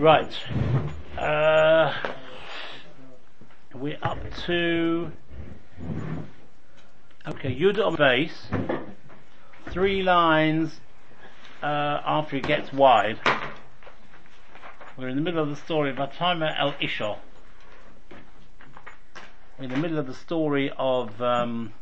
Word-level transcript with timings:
Right. 0.00 0.34
Uh, 1.18 1.92
we're 3.74 3.98
up 4.02 4.16
to 4.46 5.12
okay. 7.28 7.54
Yud 7.54 7.78
on 7.84 7.96
base. 7.96 8.46
Three 9.68 10.02
lines 10.02 10.80
uh, 11.62 12.00
after 12.06 12.36
it 12.36 12.44
gets 12.44 12.72
wide. 12.72 13.18
We're 14.96 15.08
in 15.08 15.16
the 15.16 15.22
middle 15.22 15.42
of 15.42 15.50
the 15.50 15.56
story 15.56 15.90
of 15.90 15.96
Atama 15.96 16.58
el 16.58 16.74
Isha. 16.80 17.18
We're 19.58 19.64
in 19.64 19.70
the 19.70 19.76
middle 19.76 19.98
of 19.98 20.06
the 20.06 20.14
story 20.14 20.72
of 20.78 21.20
um, 21.20 21.74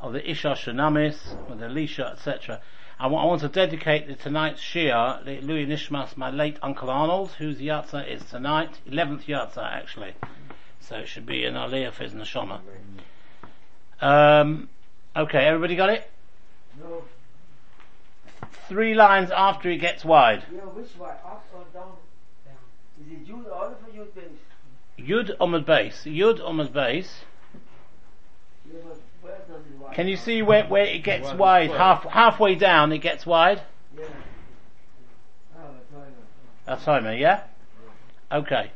of 0.00 0.14
the 0.14 0.30
Isha 0.30 0.56
Shunamis, 0.56 1.46
with 1.46 1.62
Elisha, 1.62 2.14
etc. 2.16 2.62
I 3.00 3.06
want, 3.06 3.40
to 3.40 3.48
dedicate 3.48 4.08
the 4.08 4.14
tonight's 4.14 4.60
Shia, 4.60 5.24
Louis 5.42 5.64
Nishmas, 5.64 6.18
my 6.18 6.28
late 6.28 6.58
Uncle 6.62 6.90
Arnold, 6.90 7.30
whose 7.38 7.56
Yatza 7.56 8.06
is 8.06 8.22
tonight, 8.24 8.78
11th 8.86 9.24
Yatza 9.24 9.64
actually. 9.64 10.12
So 10.80 10.96
it 10.96 11.08
should 11.08 11.24
be 11.24 11.46
an 11.46 11.54
Aliyah 11.54 11.94
for 11.94 12.02
his 12.02 12.12
Neshama. 12.12 12.60
Um, 14.02 14.68
okay, 15.16 15.46
everybody 15.46 15.76
got 15.76 15.88
it? 15.88 16.10
No. 16.78 17.04
Three 18.68 18.92
lines 18.92 19.30
after 19.30 19.70
he 19.70 19.78
gets 19.78 20.04
wide. 20.04 20.44
Yeah, 20.52 20.60
which 20.60 20.94
way? 20.98 21.08
Up 21.08 21.46
or 21.54 21.64
down? 21.72 21.92
Is 23.00 23.12
it 23.12 23.26
Yud 23.26 23.46
or 23.46 23.76
Yud 23.96 24.08
Beis? 24.08 25.08
Yud 25.08 25.38
Omad 25.38 25.64
base. 25.64 26.04
Yud 26.04 26.38
Omad 26.40 26.74
base. 26.74 27.22
Yeah, 28.70 28.80
Can 29.92 30.08
you 30.08 30.16
see 30.16 30.42
where, 30.42 30.64
where 30.66 30.84
it 30.84 31.02
gets 31.02 31.32
wide? 31.32 31.70
Half, 31.70 32.04
halfway 32.04 32.54
down 32.54 32.92
it 32.92 32.98
gets 32.98 33.26
wide? 33.26 33.62
Oh. 33.98 34.04
That's 36.66 36.84
Homer, 36.84 37.14
yeah? 37.14 37.42
Okay. 38.30 38.70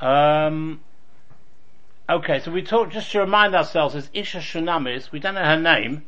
Um, 0.00 0.80
okay, 2.10 2.40
so 2.40 2.50
we 2.50 2.62
talk, 2.62 2.90
just 2.90 3.10
to 3.12 3.20
remind 3.20 3.54
ourselves, 3.54 3.94
is 3.94 4.10
Isha 4.12 4.38
Shunamis, 4.38 5.12
we 5.12 5.20
don't 5.20 5.34
know 5.34 5.44
her 5.44 5.58
name, 5.58 6.04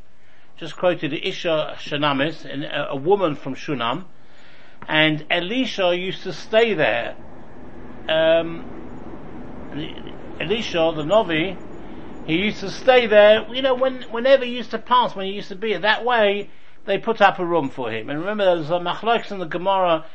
just 0.56 0.76
quoted 0.76 1.12
Isha 1.12 1.76
Shunamis, 1.78 2.44
an- 2.44 2.64
a, 2.64 2.88
a 2.91 2.96
woman 2.96 3.36
from 3.36 3.54
Shunam, 3.54 4.04
and 4.88 5.24
Elisha 5.30 5.96
used 5.96 6.24
to 6.24 6.32
stay 6.32 6.74
there. 6.74 7.16
Um, 8.08 8.64
Elisha, 10.41 10.92
the 10.94 11.04
Novi, 11.04 11.56
he 12.27 12.36
used 12.36 12.61
to 12.61 12.70
stay 12.70 13.06
there, 13.06 13.47
you 13.53 13.62
know, 13.62 13.75
when, 13.75 14.03
whenever 14.11 14.44
he 14.44 14.56
used 14.56 14.70
to 14.70 14.78
pass, 14.78 15.14
when 15.14 15.27
he 15.27 15.33
used 15.33 15.48
to 15.48 15.56
be 15.56 15.77
that 15.77 16.05
way, 16.05 16.48
they 16.86 16.98
put 16.98 17.20
up 17.20 17.39
a 17.39 17.44
room 17.44 17.69
for 17.69 17.91
him. 17.91 18.08
And 18.08 18.20
remember, 18.20 18.44
there 18.44 18.56
was 18.56 18.70
a 18.70 18.75
machlokes 18.75 19.31
in 19.31 19.39
the 19.39 19.47
Gemara, 19.47 20.06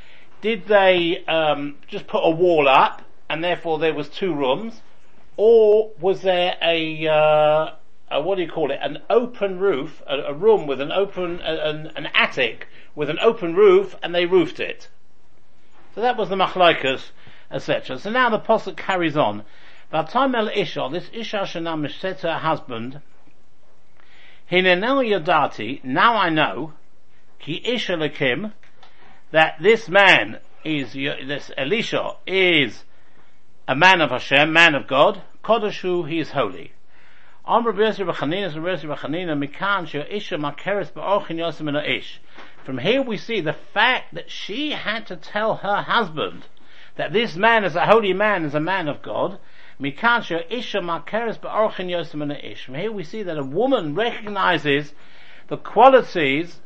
did 0.42 0.68
they, 0.68 1.24
um, 1.26 1.76
just 1.88 2.08
put 2.08 2.22
a 2.24 2.30
wall 2.30 2.68
up, 2.68 3.04
and 3.30 3.44
therefore 3.44 3.80
there 3.80 3.94
was 3.94 4.10
two 4.10 4.34
rooms, 4.34 4.82
or 5.38 5.92
was 6.00 6.22
there 6.22 6.58
a, 6.62 7.08
uh, 7.08 7.72
a 8.12 8.22
what 8.22 8.36
do 8.36 8.42
you 8.42 8.50
call 8.50 8.72
it, 8.72 8.80
an 8.82 9.00
open 9.10 9.60
roof, 9.60 10.02
a, 10.08 10.18
a 10.18 10.34
room 10.34 10.66
with 10.66 10.82
an 10.82 10.92
open, 10.92 11.40
a- 11.42 11.70
an, 11.70 11.92
an 11.96 12.08
attic 12.16 12.68
with 12.96 13.10
an 13.10 13.20
open 13.20 13.56
roof, 13.56 13.96
and 14.02 14.16
they 14.16 14.26
roofed 14.26 14.60
it. 14.60 14.90
So 15.94 16.02
that 16.02 16.18
was 16.18 16.30
the 16.30 16.36
machlokes, 16.36 17.12
etc. 17.52 18.00
So 18.00 18.10
now 18.10 18.30
the 18.30 18.40
posuk 18.40 18.78
carries 18.78 19.16
on. 19.18 19.44
Vatam 19.92 20.36
el 20.36 20.50
Isha, 20.50 20.88
this 20.92 21.10
Isha 21.12 21.38
Shanamish 21.38 22.00
said 22.00 22.20
to 22.20 22.32
her 22.32 22.40
husband, 22.40 23.02
Hinenel 24.52 25.04
Yadati, 25.04 25.84
now 25.84 26.16
I 26.16 26.30
know, 26.30 26.74
ki 27.40 27.62
Isha 27.66 27.94
Lakim, 27.94 28.54
that 29.32 29.56
this 29.62 29.90
man 29.90 30.40
is, 30.64 30.94
this 30.94 31.50
Elisha 31.58 32.18
is 32.28 32.84
a 33.68 33.76
man 33.76 34.02
of 34.02 34.12
Hashem, 34.12 34.54
man 34.54 34.76
of 34.76 34.86
God, 34.88 35.24
Kodeshu, 35.44 36.08
he 36.08 36.20
is 36.20 36.32
holy. 36.32 36.74
From 37.46 37.66
here 42.78 43.02
we 43.02 43.18
see 43.18 43.42
the 43.42 43.56
fact 43.74 44.14
that 44.14 44.30
she 44.30 44.72
had 44.72 45.08
to 45.08 45.16
tell 45.16 45.56
her 45.56 45.82
husband 45.82 46.46
that 46.96 47.14
this 47.14 47.36
man 47.36 47.64
is 47.64 47.76
a 47.76 47.88
holy 47.88 48.14
man, 48.14 48.46
is 48.46 48.54
a 48.54 48.60
man 48.60 48.88
of 48.88 49.02
God, 49.02 49.40
Mikan 49.80 50.22
Sheo 50.22 50.44
Isha 50.50 50.80
Makeres 50.80 51.40
Ba'ochin 51.40 51.90
Yosef 51.90 52.20
Ish. 52.44 52.66
From 52.66 52.76
here 52.76 52.92
we 52.92 53.04
see 53.04 53.24
that 53.24 53.38
a 53.38 53.44
woman 53.44 53.96
recognizes 53.96 54.94
the 55.48 55.58
qualities 55.58 56.60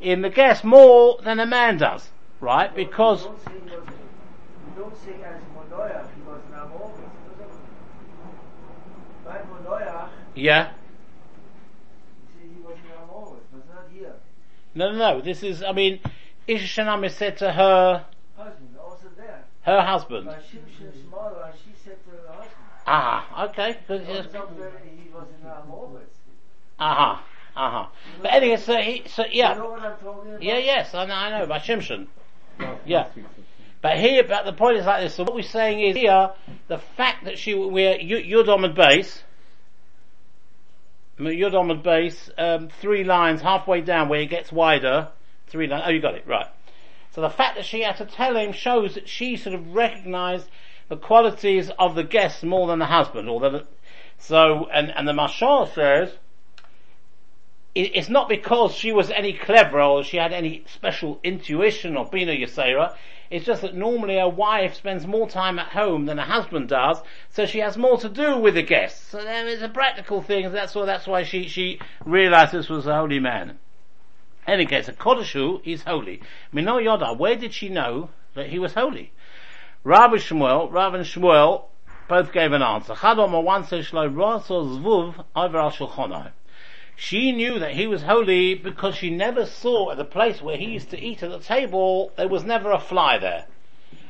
in 0.00 0.22
the 0.22 0.30
guest 0.30 0.64
more 0.64 1.18
than 1.22 1.40
a 1.40 1.46
man 1.46 1.78
does, 1.78 2.10
right? 2.40 2.74
Because, 2.74 3.24
don't 3.24 3.44
say, 3.44 3.52
he 3.52 3.58
was, 3.70 3.88
you 3.88 4.82
don't 4.82 4.96
say 4.96 5.12
as 5.24 5.40
Monoyach, 5.56 6.06
he 6.14 6.22
was 6.22 6.40
an 6.48 6.58
Amoris. 6.58 7.10
By 9.24 9.38
Monoyach, 9.38 10.08
yeah, 10.34 10.72
you 12.42 12.50
he 12.54 12.60
was 12.62 12.76
an 12.76 12.90
Amoris, 13.02 13.44
but 13.52 13.74
not 13.74 13.84
here. 13.92 14.14
no, 14.74 14.90
no, 14.92 14.98
no, 14.98 15.20
this 15.20 15.42
is, 15.42 15.62
I 15.62 15.72
mean, 15.72 16.00
Isha 16.46 16.82
Shanam 16.82 17.04
is 17.06 17.14
said 17.14 17.36
to 17.38 17.52
her, 17.52 18.04
Husband, 18.36 18.76
also 18.78 19.06
there. 19.16 19.44
her 19.62 19.80
husband. 19.82 20.26
By 20.26 20.34
Shimshon's 20.34 21.08
mother, 21.10 21.44
and 21.46 21.54
she 21.54 21.72
said 21.82 22.02
to 22.04 22.10
her 22.10 22.32
husband. 22.34 22.50
Ah, 22.86 23.46
okay, 23.48 23.78
good, 23.88 24.02
It 24.02 24.08
yes. 24.08 24.24
was 24.26 24.34
not 24.34 24.58
that 24.58 24.72
he 24.84 25.08
was 25.10 25.26
an 25.42 25.48
Amoris. 25.48 26.08
Uh-huh, 26.78 27.22
uh-huh. 27.56 27.86
But 28.20 28.32
anyway, 28.34 28.56
so 28.56 28.76
he, 28.76 29.04
so 29.06 29.22
You 29.24 29.28
yeah, 29.32 29.54
know 29.54 29.70
what 29.70 29.80
I'm 29.80 29.96
talking 29.98 30.30
about? 30.30 30.42
yeah, 30.42 30.58
yes, 30.58 30.94
I 30.94 31.06
know, 31.06 31.14
I 31.14 31.38
know, 31.38 31.46
by 31.46 31.58
Shimshon. 31.60 32.08
Yeah. 32.84 33.08
But 33.80 33.98
here, 33.98 34.24
but 34.24 34.44
the 34.44 34.52
point 34.52 34.78
is 34.78 34.86
like 34.86 35.02
this, 35.02 35.14
so 35.14 35.24
what 35.24 35.34
we're 35.34 35.42
saying 35.42 35.80
is 35.80 35.96
here, 35.96 36.30
the 36.68 36.78
fact 36.78 37.24
that 37.24 37.38
she, 37.38 37.54
we're, 37.54 37.98
Yudom 37.98 38.64
and 38.64 38.74
base, 38.74 39.22
Yudom 41.18 41.70
and 41.70 41.82
base, 41.82 42.30
um, 42.38 42.68
three 42.80 43.04
lines 43.04 43.40
halfway 43.40 43.80
down 43.80 44.08
where 44.08 44.20
it 44.20 44.30
gets 44.30 44.50
wider, 44.52 45.08
three 45.48 45.66
lines, 45.66 45.84
oh 45.86 45.90
you 45.90 46.00
got 46.00 46.14
it, 46.14 46.26
right. 46.26 46.46
So 47.12 47.20
the 47.20 47.30
fact 47.30 47.56
that 47.56 47.64
she 47.64 47.82
had 47.82 47.96
to 47.98 48.06
tell 48.06 48.36
him 48.36 48.52
shows 48.52 48.94
that 48.94 49.08
she 49.08 49.36
sort 49.36 49.54
of 49.54 49.74
recognized 49.74 50.48
the 50.88 50.96
qualities 50.96 51.70
of 51.78 51.94
the 51.94 52.04
guest 52.04 52.44
more 52.44 52.66
than 52.66 52.78
the 52.78 52.86
husband, 52.86 53.28
or 53.28 53.62
so, 54.18 54.68
and, 54.72 54.90
and 54.90 55.08
the 55.08 55.12
Mashal 55.12 55.72
says, 55.74 56.16
it- 57.74 57.94
it's 57.94 58.08
not 58.08 58.28
because 58.28 58.74
she 58.74 58.92
was 58.92 59.10
any 59.10 59.32
cleverer 59.32 59.82
or 59.82 60.04
she 60.04 60.16
had 60.18 60.32
any 60.32 60.62
special 60.66 61.20
intuition 61.24 61.96
or 61.96 62.06
Bina 62.06 62.32
Yasera. 62.32 62.94
It's 63.30 63.46
just 63.46 63.62
that 63.62 63.74
normally 63.74 64.18
a 64.18 64.28
wife 64.28 64.74
spends 64.74 65.06
more 65.06 65.28
time 65.28 65.58
at 65.58 65.68
home 65.68 66.06
than 66.06 66.18
a 66.18 66.24
husband 66.24 66.68
does, 66.68 67.02
so 67.30 67.46
she 67.46 67.58
has 67.58 67.76
more 67.76 67.96
to 67.98 68.08
do 68.08 68.36
with 68.38 68.54
the 68.54 68.62
guests. 68.62 69.08
So 69.08 69.24
there 69.24 69.46
is 69.48 69.62
a 69.62 69.68
practical 69.68 70.22
thing, 70.22 70.52
that's 70.52 70.74
why, 70.74 70.84
that's 70.84 71.06
why 71.06 71.24
she, 71.24 71.48
she 71.48 71.80
realized 72.04 72.52
this 72.52 72.68
was 72.68 72.86
a 72.86 72.94
holy 72.94 73.18
man. 73.18 73.58
In 74.46 74.54
Any 74.54 74.66
case, 74.66 74.88
a 74.88 74.92
Kodeshu 74.92 75.62
is 75.64 75.82
holy. 75.82 76.20
Mino 76.52 76.78
Yoda, 76.78 77.16
where 77.18 77.34
did 77.34 77.54
she 77.54 77.70
know 77.70 78.10
that 78.34 78.50
he 78.50 78.58
was 78.58 78.74
holy? 78.74 79.10
And 79.84 79.92
Shmuel, 79.92 80.94
and 80.94 81.04
Shmuel 81.04 81.64
both 82.08 82.32
gave 82.32 82.52
an 82.52 82.62
answer. 82.62 82.94
Chadom 82.94 83.42
one 83.42 83.64
says 83.64 83.88
Zvuv 83.88 85.24
over. 85.36 86.32
She 86.96 87.32
knew 87.32 87.58
that 87.58 87.72
he 87.72 87.86
was 87.86 88.02
holy 88.02 88.54
because 88.54 88.94
she 88.94 89.10
never 89.10 89.44
saw 89.44 89.90
at 89.90 89.98
the 89.98 90.04
place 90.04 90.40
where 90.40 90.56
he 90.56 90.66
used 90.66 90.90
to 90.90 90.98
eat 90.98 91.22
at 91.22 91.30
the 91.30 91.38
table, 91.38 92.12
there 92.16 92.28
was 92.28 92.44
never 92.44 92.70
a 92.70 92.78
fly 92.78 93.18
there. 93.18 93.44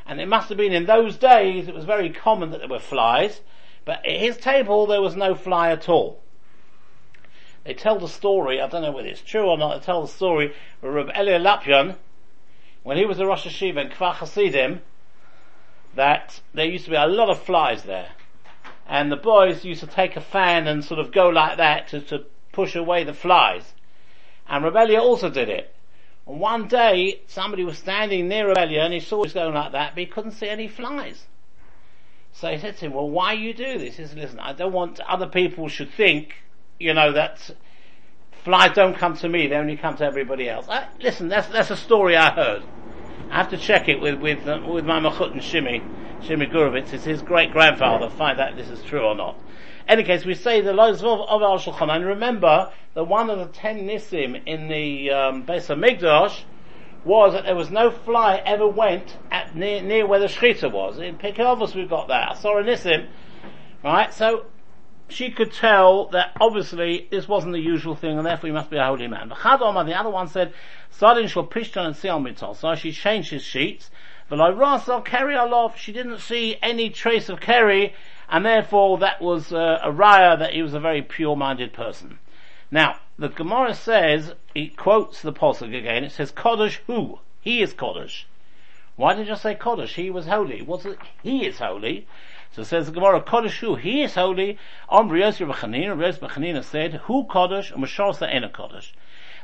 And 0.06 0.20
it 0.20 0.28
must 0.28 0.48
have 0.50 0.58
been 0.58 0.72
in 0.72 0.86
those 0.86 1.16
days, 1.16 1.66
it 1.66 1.74
was 1.74 1.86
very 1.86 2.10
common 2.10 2.50
that 2.50 2.58
there 2.58 2.68
were 2.68 2.78
flies, 2.78 3.40
but 3.84 4.04
at 4.06 4.20
his 4.20 4.36
table 4.36 4.86
there 4.86 5.02
was 5.02 5.16
no 5.16 5.34
fly 5.34 5.70
at 5.70 5.88
all. 5.88 6.20
They 7.64 7.74
tell 7.74 7.98
the 7.98 8.08
story, 8.08 8.60
I 8.60 8.68
don't 8.68 8.82
know 8.82 8.92
whether 8.92 9.08
it's 9.08 9.22
true 9.22 9.48
or 9.48 9.56
not, 9.56 9.80
they 9.80 9.84
tell 9.84 10.02
the 10.02 10.08
story 10.08 10.54
where 10.80 10.92
Reb 10.92 11.10
Elia 11.14 11.40
Lopian, 11.40 11.96
when 12.82 12.98
he 12.98 13.06
was 13.06 13.18
a 13.18 13.26
Rosh 13.26 13.46
Hashiva 13.46 13.78
in 13.78 13.88
Kfar 13.88 14.14
Hasidim, 14.16 14.82
that 15.96 16.40
there 16.52 16.66
used 16.66 16.84
to 16.84 16.90
be 16.90 16.96
a 16.96 17.06
lot 17.06 17.30
of 17.30 17.42
flies 17.42 17.82
there. 17.84 18.10
And 18.86 19.10
the 19.10 19.16
boys 19.16 19.64
used 19.64 19.80
to 19.80 19.86
take 19.86 20.16
a 20.16 20.20
fan 20.20 20.66
and 20.66 20.84
sort 20.84 21.00
of 21.00 21.12
go 21.12 21.28
like 21.28 21.56
that 21.56 21.88
to, 21.88 22.00
to 22.02 22.24
push 22.52 22.74
away 22.74 23.04
the 23.04 23.14
flies. 23.14 23.74
And 24.48 24.64
Rebellia 24.64 25.00
also 25.00 25.30
did 25.30 25.48
it. 25.48 25.74
And 26.26 26.40
one 26.40 26.68
day, 26.68 27.20
somebody 27.26 27.64
was 27.64 27.78
standing 27.78 28.28
near 28.28 28.48
Rebellia 28.48 28.82
and 28.82 28.92
he 28.92 29.00
saw 29.00 29.22
it 29.24 29.34
going 29.34 29.54
like 29.54 29.72
that, 29.72 29.94
but 29.94 30.00
he 30.00 30.06
couldn't 30.06 30.32
see 30.32 30.48
any 30.48 30.68
flies. 30.68 31.26
So 32.32 32.50
he 32.50 32.58
said 32.58 32.76
to 32.78 32.86
him, 32.86 32.92
well, 32.92 33.08
why 33.08 33.32
you 33.32 33.54
do 33.54 33.78
this? 33.78 33.96
He 33.96 34.06
said, 34.06 34.18
listen, 34.18 34.40
I 34.40 34.52
don't 34.52 34.72
want 34.72 35.00
other 35.00 35.26
people 35.26 35.68
should 35.68 35.90
think, 35.92 36.34
you 36.80 36.92
know, 36.92 37.12
that 37.12 37.50
flies 38.42 38.74
don't 38.74 38.96
come 38.96 39.16
to 39.18 39.28
me, 39.28 39.46
they 39.46 39.56
only 39.56 39.76
come 39.76 39.96
to 39.96 40.04
everybody 40.04 40.48
else. 40.48 40.66
I, 40.68 40.88
listen, 41.00 41.28
that's, 41.28 41.46
that's 41.48 41.70
a 41.70 41.76
story 41.76 42.16
I 42.16 42.30
heard. 42.34 42.62
I 43.30 43.36
have 43.36 43.50
to 43.50 43.56
check 43.56 43.88
it 43.88 44.00
with, 44.00 44.20
with, 44.20 44.46
uh, 44.46 44.60
with 44.66 44.84
my 44.84 45.00
Machut 45.00 45.32
and 45.32 45.40
Shimi, 45.40 45.82
Shimi 46.22 46.50
Gurovitz. 46.50 46.92
It's 46.92 47.04
his 47.04 47.22
great 47.22 47.52
grandfather, 47.52 48.08
find 48.08 48.40
out 48.40 48.52
if 48.52 48.56
this 48.56 48.68
is 48.78 48.84
true 48.84 49.02
or 49.02 49.14
not. 49.14 49.36
any 49.88 50.04
case, 50.04 50.24
we 50.24 50.34
say 50.34 50.60
the 50.60 50.72
Lois 50.72 51.00
of, 51.02 51.20
of 51.20 51.42
Al 51.42 51.58
Shulchan, 51.58 51.94
and 51.94 52.04
remember 52.04 52.72
that 52.94 53.04
one 53.04 53.30
of 53.30 53.38
the 53.38 53.46
ten 53.46 53.86
Nisim 53.86 54.40
in 54.46 54.68
the 54.68 55.10
um, 55.10 55.44
Beis 55.44 55.66
HaMikdash 55.66 56.44
was 57.04 57.34
that 57.34 57.44
there 57.44 57.54
was 57.54 57.70
no 57.70 57.90
fly 57.90 58.40
ever 58.46 58.66
went 58.66 59.18
at 59.30 59.54
near, 59.54 59.82
near 59.82 60.06
where 60.06 60.20
the 60.20 60.26
shechita 60.26 60.72
was. 60.72 60.98
In 60.98 61.18
Pekovos 61.18 61.74
we've 61.74 61.88
got 61.88 62.08
that. 62.08 62.36
Asoranissim, 62.36 63.08
right? 63.82 64.12
So, 64.12 64.46
she 65.08 65.30
could 65.30 65.52
tell 65.52 66.06
that 66.08 66.32
obviously 66.40 67.06
this 67.10 67.28
wasn't 67.28 67.52
the 67.52 67.60
usual 67.60 67.94
thing 67.94 68.16
and 68.16 68.26
therefore 68.26 68.48
he 68.48 68.52
must 68.52 68.70
be 68.70 68.76
a 68.76 68.84
holy 68.84 69.06
man. 69.06 69.30
Chadoma, 69.30 69.84
the 69.84 69.98
other 69.98 70.10
one 70.10 70.28
said, 70.28 70.52
Sadin 70.90 71.28
shall 71.28 71.46
pishton 71.46 71.86
and 71.86 71.96
seal 71.96 72.20
mitol. 72.20 72.56
So 72.56 72.74
she 72.74 72.92
changed 72.92 73.30
his 73.30 73.42
sheets. 73.42 73.90
But 74.28 74.38
V'lo 74.38 74.56
rasal 74.56 75.04
keri 75.04 75.34
alof. 75.34 75.76
She 75.76 75.92
didn't 75.92 76.18
see 76.18 76.56
any 76.62 76.90
trace 76.90 77.28
of 77.28 77.40
keri 77.40 77.94
and 78.28 78.44
therefore 78.44 78.98
that 78.98 79.20
was 79.20 79.52
uh, 79.52 79.78
a 79.82 79.90
raya 79.90 80.38
that 80.38 80.54
he 80.54 80.62
was 80.62 80.74
a 80.74 80.80
very 80.80 81.02
pure-minded 81.02 81.72
person. 81.72 82.18
Now, 82.70 82.98
the 83.18 83.28
Gemara 83.28 83.74
says, 83.74 84.34
it 84.54 84.76
quotes 84.76 85.22
the 85.22 85.32
Pasuk 85.32 85.76
again, 85.76 86.04
it 86.04 86.12
says, 86.12 86.32
Kodesh 86.32 86.78
who? 86.86 87.20
He 87.40 87.62
is 87.62 87.74
Kodesh. 87.74 88.24
Why 88.96 89.14
did 89.14 89.28
you 89.28 89.36
say 89.36 89.54
Kodesh? 89.54 89.94
He 89.94 90.10
was 90.10 90.26
holy. 90.26 90.62
What's 90.62 90.84
it? 90.84 90.98
He 91.22 91.46
is 91.46 91.58
holy. 91.58 92.06
So 92.54 92.62
says 92.62 92.86
the 92.86 92.92
Gemara, 92.92 93.20
Kodesh 93.20 93.58
who? 93.58 93.74
He 93.74 94.04
is 94.04 94.14
holy. 94.14 94.58
Om 94.88 95.08
Riyosir 95.10 95.52
B'chanina, 95.52 95.96
Riyosir 95.96 96.20
B'chanina 96.20 96.62
said, 96.62 96.94
Who 97.04 97.24
Kodesh? 97.24 97.72
And 97.72 97.82
Mashorsa 97.82 98.32
Ena 98.32 98.48
Kodesh. 98.48 98.92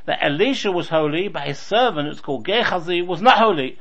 That 0.05 0.19
Elisha 0.23 0.71
was 0.71 0.87
holy, 0.87 1.27
but 1.27 1.43
his 1.43 1.59
servant, 1.59 2.07
it's 2.07 2.21
called 2.21 2.45
Gehazi, 2.45 3.01
was 3.01 3.21
not 3.21 3.37
holy. 3.37 3.79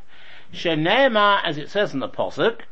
Shenema, 0.52 1.40
as 1.44 1.58
it 1.58 1.70
says 1.70 1.94
in 1.94 2.00
the 2.00 2.08
Pasuk, 2.08 2.62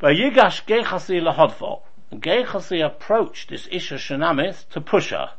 Vayigash 0.00 0.66
Gehazi 0.66 1.20
lahodfo. 1.20 1.82
Gehazi 2.12 2.84
approached 2.84 3.50
this 3.50 3.68
Isha 3.70 3.94
Shanamis 3.94 4.68
to 4.70 4.80
push 4.80 5.10
her. 5.10 5.30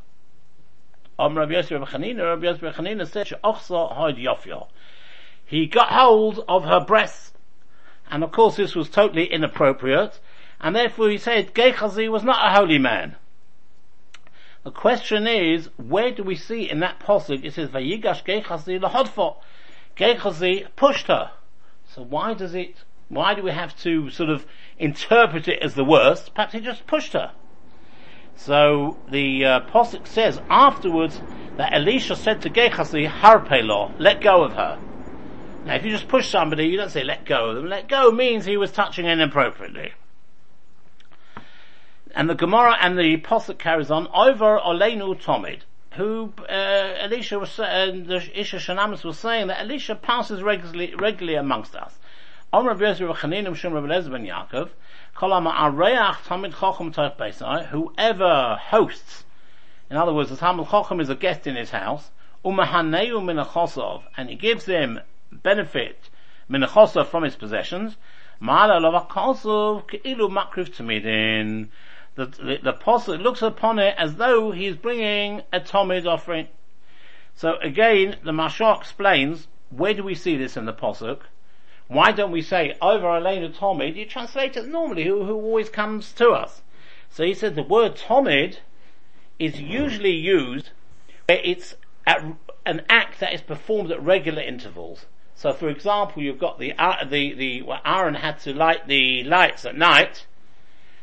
Om 1.20 1.38
Rabbi 1.38 1.56
Yosef 1.56 1.82
Chanina, 1.90 2.24
Rabbi 2.24 2.46
Yosef 2.46 2.76
Chanina 2.76 3.06
said, 3.06 3.28
She'ochsa 3.28 3.98
hoid 3.98 4.18
yofyo. 4.18 4.68
He 5.46 5.68
got 5.68 5.92
hold 5.92 6.46
of 6.48 6.64
her 6.64 6.80
breasts, 6.80 7.33
and 8.14 8.24
of 8.24 8.32
course 8.32 8.58
this 8.58 8.76
was 8.76 8.90
totally 8.90 9.26
inappropriate, 9.26 10.20
and 10.62 10.76
therefore 10.76 11.10
he 11.10 11.18
said 11.18 11.56
Gehazi 11.56 12.08
was 12.08 12.24
not 12.24 12.46
a 12.46 12.56
holy 12.56 12.78
man. 12.78 13.16
The 14.64 14.70
question 14.70 15.26
is, 15.26 15.72
where 15.78 16.12
do 16.12 16.22
we 16.22 16.36
see 16.36 16.70
in 16.70 16.80
that 16.82 17.00
passage, 17.00 17.44
it 17.44 17.56
says, 17.56 17.70
Vayigash 17.70 18.24
Gehazi 18.24 18.78
lahodfo. 18.78 19.38
Gehazi 19.96 20.68
pushed 20.76 21.08
her. 21.08 21.32
So 21.88 22.04
why 22.04 22.36
does 22.36 22.54
it 22.54 22.84
why 23.10 23.34
do 23.34 23.42
we 23.42 23.52
have 23.52 23.76
to 23.82 24.12
sort 24.12 24.30
of 24.30 24.46
interpret 24.78 25.48
it 25.48 25.62
as 25.64 25.74
the 25.74 25.84
worst? 25.84 26.36
Perhaps 26.36 26.54
he 26.54 26.60
just 26.60 26.86
pushed 26.86 27.14
her. 27.14 27.32
So 28.36 29.00
the 29.10 29.44
uh, 29.44 29.60
Posik 29.62 30.06
says 30.06 30.40
afterwards 30.52 31.20
that 31.58 31.74
Elisha 31.74 32.16
said 32.16 32.44
to 32.44 32.50
Gehazi, 32.50 33.08
Harpelo, 33.08 33.92
let 34.00 34.22
go 34.22 34.44
of 34.44 34.54
her. 34.54 34.80
Now 35.66 35.76
if 35.76 35.86
you 35.86 35.92
just 35.92 36.08
push 36.08 36.30
somebody, 36.30 36.68
you 36.68 36.78
don't 36.78 36.90
say 36.90 37.04
let 37.04 37.26
go 37.26 37.50
of 37.50 37.56
them. 37.56 37.68
Let 37.68 37.88
go 37.88 38.12
means 38.12 38.46
he 38.46 38.58
was 38.58 38.72
touching 38.72 39.06
inappropriately. 39.06 39.94
And 42.16 42.30
the 42.30 42.36
Gemara 42.36 42.78
and 42.80 42.98
the 42.98 43.18
Posik 43.18 43.58
carries 43.58 43.90
on, 43.90 44.08
over 44.14 44.60
Olenu 44.60 45.20
Tomid, 45.20 45.62
who 45.94 46.34
uh, 46.48 46.52
Elisha 46.52 47.40
was, 47.40 47.58
uh, 47.60 47.88
the 47.88 48.22
Isha 48.40 48.58
Shanamis 48.58 49.04
was 49.04 49.18
saying 49.18 49.48
that 49.48 49.62
Elisha 49.62 49.96
passes 49.96 50.44
regularly, 50.44 50.94
regularly 50.96 51.38
amongst 51.38 51.76
us. 51.76 51.98
Rav 52.54 52.80
Yosef 52.80 53.02
Rav 53.02 53.22
ben 53.22 53.46
Yaakov, 53.46 54.70
Areach 55.16 56.18
Toich 56.94 57.18
Beisai, 57.18 57.68
whoever 57.68 58.58
hosts, 58.62 59.26
in 59.90 59.98
other 59.98 60.14
words, 60.14 60.30
the 60.30 60.36
Tamid 60.36 60.68
Chochem 60.68 61.02
is 61.02 61.10
a 61.10 61.16
guest 61.16 61.48
in 61.48 61.56
his 61.56 61.72
house, 61.72 62.12
Umahaneu 62.46 63.22
Minachosov, 63.24 64.04
and 64.16 64.30
he 64.30 64.36
gives 64.36 64.66
him 64.66 65.00
benefit, 65.42 66.10
Minachosov 66.50 67.08
from 67.08 67.24
his 67.24 67.36
possessions, 67.36 67.98
Ma'ala 68.42 68.82
Lovakosov 68.82 69.88
Ke'ilu 69.88 70.30
Makriv 70.30 70.76
Tamidin, 70.76 71.70
the, 72.16 72.26
the, 72.26 72.60
the 72.62 72.70
apostle 72.70 73.16
looks 73.16 73.42
upon 73.42 73.80
it 73.80 73.96
as 73.98 74.16
though 74.16 74.52
he's 74.52 74.76
bringing 74.76 75.42
a 75.52 75.60
Tomid 75.60 76.06
offering. 76.06 76.48
So 77.36 77.58
again, 77.62 78.18
the 78.24 78.32
Mashal 78.32 78.78
explains, 78.80 79.48
where 79.70 79.94
do 79.94 80.04
we 80.04 80.14
see 80.14 80.38
this 80.38 80.56
in 80.56 80.66
the 80.66 80.74
Posuk? 80.74 81.22
Why 81.88 82.12
don't 82.12 82.32
we 82.32 82.42
say, 82.42 82.76
over 82.82 83.16
Elena 83.16 83.50
Tomid, 83.50 83.96
you 83.96 84.06
translate 84.06 84.56
it 84.58 84.68
normally, 84.68 85.06
who, 85.06 85.26
who 85.26 85.36
always 85.36 85.70
comes 85.70 86.12
to 86.14 86.30
us. 86.30 86.62
So 87.10 87.24
he 87.24 87.34
said 87.34 87.56
the 87.56 87.64
word 87.64 87.96
Tomid 87.96 88.58
is 89.40 89.60
usually 89.60 90.12
used 90.14 90.70
where 91.28 91.40
it's 91.44 91.76
at, 92.06 92.24
an 92.66 92.82
act 92.90 93.20
that 93.20 93.34
is 93.34 93.42
performed 93.42 93.92
at 93.92 94.02
regular 94.02 94.42
intervals. 94.42 95.06
So 95.44 95.52
for 95.52 95.68
example, 95.68 96.24
you've 96.24 96.40
got 96.40 96.58
the, 96.58 96.72
uh, 96.72 97.04
the, 97.04 97.34
the, 97.34 97.64
well, 97.64 97.82
Aaron 97.84 98.14
had 98.14 98.40
to 98.44 98.54
light 98.54 98.88
the 98.88 99.26
lights 99.26 99.66
at 99.66 99.76
night. 99.76 100.26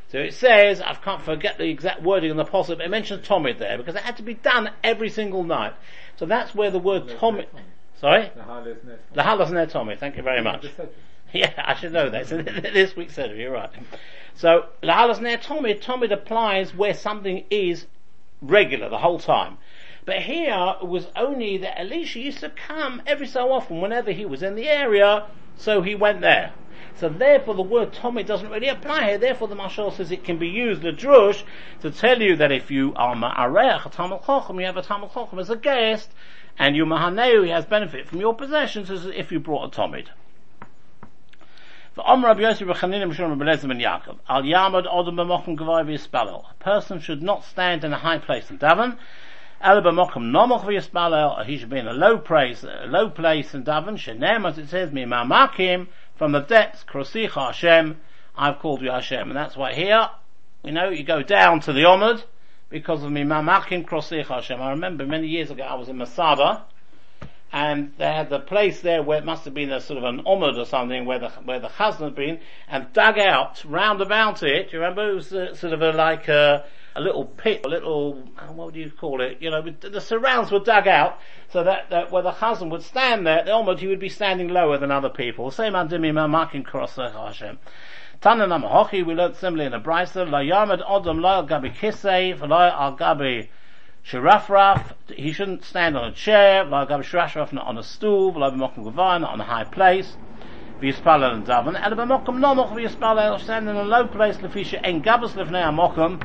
So 0.08 0.16
it 0.16 0.32
says, 0.32 0.80
I 0.80 0.94
can't 0.94 1.20
forget 1.20 1.58
the 1.58 1.68
exact 1.68 2.00
wording 2.00 2.30
on 2.30 2.38
the 2.38 2.44
apostle, 2.44 2.76
but 2.76 2.86
it 2.86 2.88
mentions 2.88 3.28
Tomid 3.28 3.58
there 3.58 3.76
because 3.76 3.96
it 3.96 4.00
had 4.00 4.16
to 4.16 4.22
be 4.22 4.32
done 4.32 4.70
every 4.82 5.10
single 5.10 5.44
night. 5.44 5.74
So 6.16 6.24
that's 6.24 6.54
where 6.54 6.70
the 6.70 6.78
word 6.78 7.06
Tomid, 7.06 7.48
Sorry? 8.00 8.30
The 9.12 9.20
Halas 9.20 9.50
Ner 9.50 9.66
Tommy, 9.66 9.96
thank 9.96 10.16
you 10.16 10.22
very 10.22 10.42
much. 10.42 10.66
Yeah, 11.32 11.52
I 11.58 11.74
should 11.74 11.92
know 11.92 12.10
that. 12.10 12.26
So 12.26 12.42
this 12.42 12.96
week's 12.96 13.14
said 13.14 13.36
you're 13.36 13.52
right. 13.52 13.70
So, 14.34 14.64
the 14.80 14.88
Halas 14.88 15.20
Ner 15.20 15.36
Tommy, 15.36 15.74
Tommy 15.74 16.08
applies 16.10 16.74
where 16.74 16.92
something 16.92 17.44
is 17.50 17.86
regular 18.42 18.88
the 18.88 18.98
whole 18.98 19.20
time. 19.20 19.58
But 20.04 20.22
here 20.22 20.74
it 20.80 20.86
was 20.86 21.08
only 21.14 21.58
that 21.58 21.78
Elisha 21.78 22.20
used 22.20 22.40
to 22.40 22.50
come 22.50 23.02
every 23.06 23.26
so 23.26 23.52
often 23.52 23.80
whenever 23.80 24.12
he 24.12 24.24
was 24.24 24.42
in 24.42 24.54
the 24.54 24.68
area, 24.68 25.26
so 25.56 25.82
he 25.82 25.94
went 25.94 26.20
there. 26.20 26.52
So 26.94 27.08
therefore 27.08 27.54
the 27.54 27.62
word 27.62 27.92
Tommy 27.92 28.22
doesn't 28.22 28.50
really 28.50 28.68
apply 28.68 29.04
here. 29.08 29.18
Therefore 29.18 29.48
the 29.48 29.56
Mashal 29.56 29.92
says 29.92 30.10
it 30.10 30.24
can 30.24 30.38
be 30.38 30.48
used, 30.48 30.82
the 30.82 30.92
drush, 30.92 31.44
to 31.80 31.90
tell 31.90 32.20
you 32.20 32.36
that 32.36 32.52
if 32.52 32.70
you 32.70 32.92
are 32.96 33.14
ma'areach, 33.14 33.86
a 33.86 33.88
Talmud 33.90 34.22
Chochem, 34.22 34.58
you 34.58 34.66
have 34.66 34.76
a 34.76 34.82
Talmud 34.82 35.10
Chochem 35.10 35.38
as 35.38 35.50
a 35.50 35.56
guest, 35.56 36.12
and 36.58 36.76
you 36.76 36.84
mahaneu, 36.84 37.44
he 37.44 37.50
has 37.50 37.64
benefit 37.64 38.06
from 38.08 38.20
your 38.20 38.34
possessions 38.34 38.90
as 38.90 39.06
if 39.06 39.30
you 39.32 39.40
brought 39.40 39.64
a 39.64 39.80
tomid. 39.80 40.08
A 41.96 42.02
person 46.60 47.00
should 47.00 47.22
not 47.22 47.44
stand 47.44 47.84
in 47.84 47.92
a 47.92 47.98
high 47.98 48.18
place 48.18 48.50
and 48.50 48.60
daven. 48.60 48.96
El 49.60 49.82
B'Mochem 49.82 50.30
Nomoch 50.30 50.64
V'Yispalel. 50.64 51.44
He 51.44 51.58
should 51.58 51.70
be 51.70 51.78
in 51.78 51.86
a 51.86 51.92
low 51.92 52.18
place, 52.18 52.64
a 52.64 52.86
low 52.86 53.10
place 53.10 53.54
and 53.54 53.64
daven. 53.64 53.96
Shenem, 53.96 54.48
as 54.48 54.58
it 54.58 54.68
says, 54.68 54.90
Mimamakim, 54.90 55.88
from 56.16 56.32
the 56.32 56.40
depths, 56.40 56.84
Krosicha 56.84 57.46
Hashem, 57.46 58.00
I've 58.36 58.58
called 58.58 58.82
you 58.82 58.90
Hashem. 58.90 59.28
And 59.28 59.36
that's 59.36 59.56
why 59.56 59.74
here, 59.74 60.08
you 60.64 60.72
know, 60.72 60.88
you 60.88 61.04
go 61.04 61.22
down 61.22 61.60
to 61.60 61.72
the 61.72 61.82
Omid, 61.82 62.24
because 62.70 63.02
of 63.02 63.10
me 63.10 63.22
mamakim 63.22 63.84
krosich 63.84 64.28
Hashem. 64.28 64.62
I 64.62 64.70
remember 64.70 65.04
many 65.04 65.26
years 65.26 65.50
ago 65.50 65.64
I 65.64 65.74
was 65.74 65.88
in 65.88 65.98
Masada, 65.98 66.62
and 67.52 67.92
they 67.98 68.06
had 68.06 68.30
the 68.30 68.38
place 68.38 68.80
there 68.80 69.02
where 69.02 69.18
it 69.18 69.24
must 69.24 69.44
have 69.44 69.54
been 69.54 69.72
a 69.72 69.80
sort 69.80 69.98
of 69.98 70.04
an 70.04 70.22
omud 70.22 70.56
or 70.56 70.64
something 70.64 71.04
where 71.04 71.18
the 71.18 71.30
where 71.44 71.58
the 71.58 71.68
chazan 71.68 72.04
had 72.04 72.14
been, 72.14 72.38
and 72.68 72.92
dug 72.92 73.18
out 73.18 73.62
round 73.64 74.00
about 74.00 74.44
it. 74.44 74.70
Do 74.70 74.76
you 74.76 74.82
remember? 74.82 75.10
It 75.10 75.14
was 75.14 75.28
sort 75.28 75.72
of 75.72 75.82
a 75.82 75.92
like 75.92 76.28
a, 76.28 76.64
a 76.96 77.00
little 77.00 77.24
pit, 77.24 77.64
a 77.64 77.68
little 77.68 78.22
uh, 78.38 78.52
what 78.52 78.74
do 78.74 78.80
you 78.80 78.90
call 78.90 79.20
it? 79.20 79.38
You 79.40 79.50
know, 79.50 79.62
the 79.62 80.00
surrounds 80.00 80.50
were 80.50 80.60
dug 80.60 80.88
out 80.88 81.18
so 81.50 81.64
that, 81.64 81.90
that 81.90 82.10
where 82.10 82.22
the 82.22 82.32
chazan 82.32 82.70
would 82.70 82.82
stand 82.82 83.26
there, 83.26 83.44
the 83.44 83.50
omud 83.50 83.78
he 83.78 83.86
would 83.86 84.00
be 84.00 84.08
standing 84.08 84.48
lower 84.48 84.78
than 84.78 84.90
other 84.90 85.10
people. 85.10 85.50
Same 85.50 85.74
andimi 85.74 86.12
mamakim 86.12 86.64
krosich 86.64 87.14
uh, 87.14 87.26
Hashem. 87.26 87.58
Tanan 88.22 88.48
Amahochi, 88.48 89.02
we 89.06 89.14
learned 89.14 89.34
similarly 89.36 89.64
in 89.64 89.72
the 89.72 89.78
Brisa, 89.78 90.30
La 90.30 90.40
yamad 90.40 90.86
Odom 90.86 91.22
La 91.22 91.42
Gabi 91.46 91.74
Kisei, 91.74 92.38
La 92.46 92.68
Al 92.68 92.94
Gabi 92.94 93.48
Shirafraf, 94.06 94.92
he 95.08 95.32
shouldn't 95.32 95.64
stand 95.64 95.96
on 95.96 96.10
a 96.10 96.12
chair, 96.12 96.62
La 96.64 96.84
Gabi 96.84 97.02
Shirafraf, 97.02 97.50
not 97.54 97.66
on 97.66 97.78
a 97.78 97.82
stool, 97.82 98.38
La 98.38 98.50
B'mokum 98.50 98.84
Gavai, 98.84 99.22
not 99.22 99.32
on 99.32 99.40
a 99.40 99.44
high 99.44 99.64
place, 99.64 100.18
V'yispalel 100.82 101.32
and 101.32 101.46
daven, 101.46 101.82
El 101.82 101.92
B'mokum 101.92 102.36
Nomoch 102.36 102.74
V'yispalel, 102.74 103.40
stand 103.40 103.70
in 103.70 103.76
a 103.76 103.84
low 103.84 104.06
place, 104.06 104.36
Lefisha 104.36 104.78
En 104.84 105.02
Gabas 105.02 105.30
Lefnei 105.30 105.64
Amokum, 105.64 106.22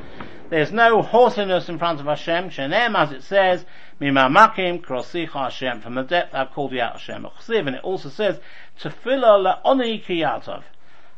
there's 0.49 0.71
no 0.71 1.01
haughtiness 1.01 1.69
in 1.69 1.79
front 1.79 1.99
of 1.99 2.05
Hashem, 2.05 2.49
Shenem, 2.49 2.95
as 2.95 3.11
it 3.11 3.23
says, 3.23 3.65
Mima 3.99 4.29
Makim, 4.29 4.83
Krosicha 4.83 5.31
Hashem, 5.31 5.81
from 5.81 5.95
the 5.95 6.03
depth 6.03 6.35
I've 6.35 6.51
called 6.51 6.71
you 6.71 6.81
out 6.81 6.99
Hashem. 6.99 7.27
And 7.67 7.75
it 7.75 7.83
also 7.83 8.09
says, 8.09 8.39
Tefillah 8.79 9.63
Le'oni 9.63 10.03
Kiyatov, 10.03 10.63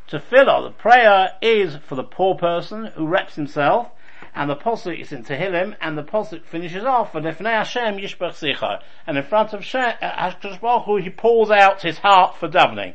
Tefillah, 0.09 0.63
the 0.63 0.71
prayer 0.71 1.33
is 1.41 1.75
for 1.77 1.95
the 1.95 2.03
poor 2.03 2.35
person 2.35 2.85
who 2.95 3.07
wraps 3.07 3.35
himself, 3.35 3.89
and 4.33 4.49
the 4.49 4.55
posuk 4.55 4.99
is 4.99 5.11
in 5.11 5.23
Tehillim, 5.23 5.75
and 5.81 5.97
the 5.97 6.03
posuk 6.03 6.45
finishes 6.45 6.85
off, 6.85 7.15
and 7.15 7.25
Lefnei 7.25 7.57
Hashem 7.57 7.97
Yishbach 7.97 8.33
Sicha, 8.33 8.81
and 9.05 9.17
in 9.17 9.23
front 9.23 9.53
of 9.53 9.65
uh, 9.75 10.31
Baruch 10.61 10.85
Hu, 10.85 10.97
he 10.97 11.09
pulls 11.09 11.51
out 11.51 11.81
his 11.81 11.97
heart 11.97 12.37
for 12.37 12.47
davening. 12.47 12.93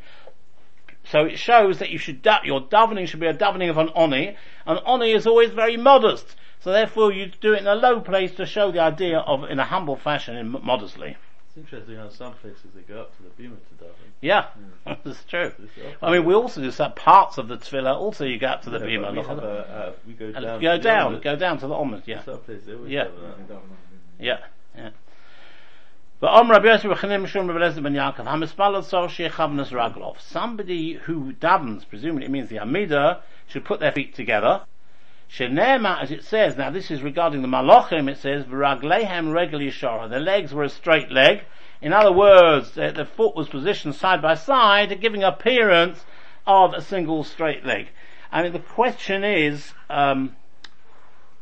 So 1.12 1.26
it 1.26 1.38
shows 1.38 1.78
that 1.80 1.90
you 1.90 1.98
should, 1.98 2.24
your 2.42 2.62
davening 2.62 3.06
should 3.06 3.20
be 3.20 3.26
a 3.26 3.34
davening 3.34 3.68
of 3.68 3.76
an 3.76 3.90
oni, 3.94 4.34
and 4.64 4.80
oni 4.86 5.12
is 5.12 5.26
always 5.26 5.50
very 5.50 5.76
modest. 5.76 6.36
So 6.60 6.72
therefore 6.72 7.12
you 7.12 7.26
do 7.26 7.52
it 7.52 7.58
in 7.60 7.66
a 7.66 7.74
low 7.74 8.00
place 8.00 8.32
to 8.36 8.46
show 8.46 8.72
the 8.72 8.78
idea 8.80 9.18
of, 9.18 9.44
in 9.44 9.58
a 9.60 9.64
humble 9.66 9.96
fashion, 9.96 10.36
in 10.36 10.48
modestly. 10.48 11.18
It's 11.48 11.58
interesting 11.58 11.96
how 11.96 12.08
some 12.08 12.32
places 12.32 12.70
they 12.74 12.80
go 12.80 13.02
up 13.02 13.16
to 13.18 13.24
the 13.24 13.28
bima 13.28 13.56
to 13.56 13.84
daven. 13.84 13.92
Yeah, 14.22 14.46
that's 15.04 15.22
true. 15.24 15.52
I 16.00 16.12
mean, 16.12 16.24
we 16.24 16.32
also 16.32 16.62
do 16.62 16.70
some 16.70 16.94
parts 16.94 17.36
of 17.36 17.46
the 17.48 17.58
tefillah. 17.58 17.94
Also, 17.94 18.24
you 18.24 18.38
go 18.38 18.46
up 18.46 18.62
to 18.62 18.70
the 18.70 18.78
Yeah, 18.78 18.86
bima. 18.96 19.12
we, 19.12 19.18
have 19.18 19.38
a, 19.38 19.42
uh, 19.42 19.92
we 20.06 20.14
go 20.14 20.32
And 20.34 20.42
down. 20.42 20.60
go 20.62 20.78
down, 20.78 21.20
go 21.20 21.36
down 21.36 21.58
to 21.58 21.66
the 21.66 21.74
omid. 21.74 22.04
Yeah, 22.06 22.22
Some 22.24 22.38
places 22.38 22.64
they 22.64 22.72
always 22.74 22.90
Yeah. 22.90 23.08
yeah, 24.18 24.38
yeah. 24.74 24.90
Somebody 26.22 26.68
who 31.02 31.32
davens, 31.32 31.88
presumably 31.88 32.24
it 32.26 32.30
means 32.30 32.48
the 32.48 32.60
Amida, 32.60 33.22
should 33.48 33.64
put 33.64 33.80
their 33.80 33.90
feet 33.90 34.14
together. 34.14 34.60
Shenema, 35.28 36.00
as 36.00 36.12
it 36.12 36.22
says, 36.22 36.56
now 36.56 36.70
this 36.70 36.92
is 36.92 37.02
regarding 37.02 37.42
the 37.42 37.48
Malachim, 37.48 38.08
it 38.08 38.18
says, 38.18 38.44
V'raglehem. 38.44 40.10
The 40.10 40.20
legs 40.20 40.54
were 40.54 40.62
a 40.62 40.68
straight 40.68 41.10
leg. 41.10 41.42
In 41.80 41.92
other 41.92 42.12
words, 42.12 42.70
the, 42.70 42.92
the 42.92 43.04
foot 43.04 43.34
was 43.34 43.48
positioned 43.48 43.96
side 43.96 44.22
by 44.22 44.36
side, 44.36 45.00
giving 45.00 45.24
appearance 45.24 46.04
of 46.46 46.72
a 46.72 46.82
single 46.82 47.24
straight 47.24 47.66
leg. 47.66 47.88
I 48.30 48.44
mean, 48.44 48.52
the 48.52 48.60
question 48.60 49.24
is, 49.24 49.74
um, 49.90 50.36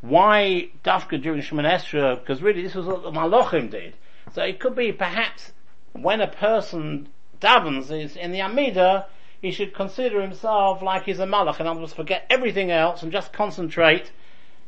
why 0.00 0.70
Dafka 0.82 1.20
during 1.22 1.42
Shemoneh 1.42 1.80
Esrei? 1.80 2.18
Because 2.18 2.40
really 2.40 2.62
this 2.62 2.74
was 2.74 2.86
what 2.86 3.02
the 3.02 3.10
Malachim 3.10 3.70
did. 3.70 3.92
So 4.32 4.42
it 4.42 4.60
could 4.60 4.74
be 4.74 4.92
perhaps 4.92 5.52
when 5.92 6.20
a 6.20 6.28
person 6.28 7.08
davens 7.40 7.90
is 7.90 8.16
in 8.16 8.32
the 8.32 8.42
Amida, 8.42 9.06
he 9.40 9.50
should 9.50 9.74
consider 9.74 10.20
himself 10.20 10.82
like 10.82 11.04
he's 11.04 11.18
a 11.18 11.26
Malach, 11.26 11.60
in 11.60 11.66
other 11.66 11.80
words, 11.80 11.94
forget 11.94 12.26
everything 12.30 12.70
else 12.70 13.02
and 13.02 13.10
just 13.10 13.32
concentrate 13.32 14.12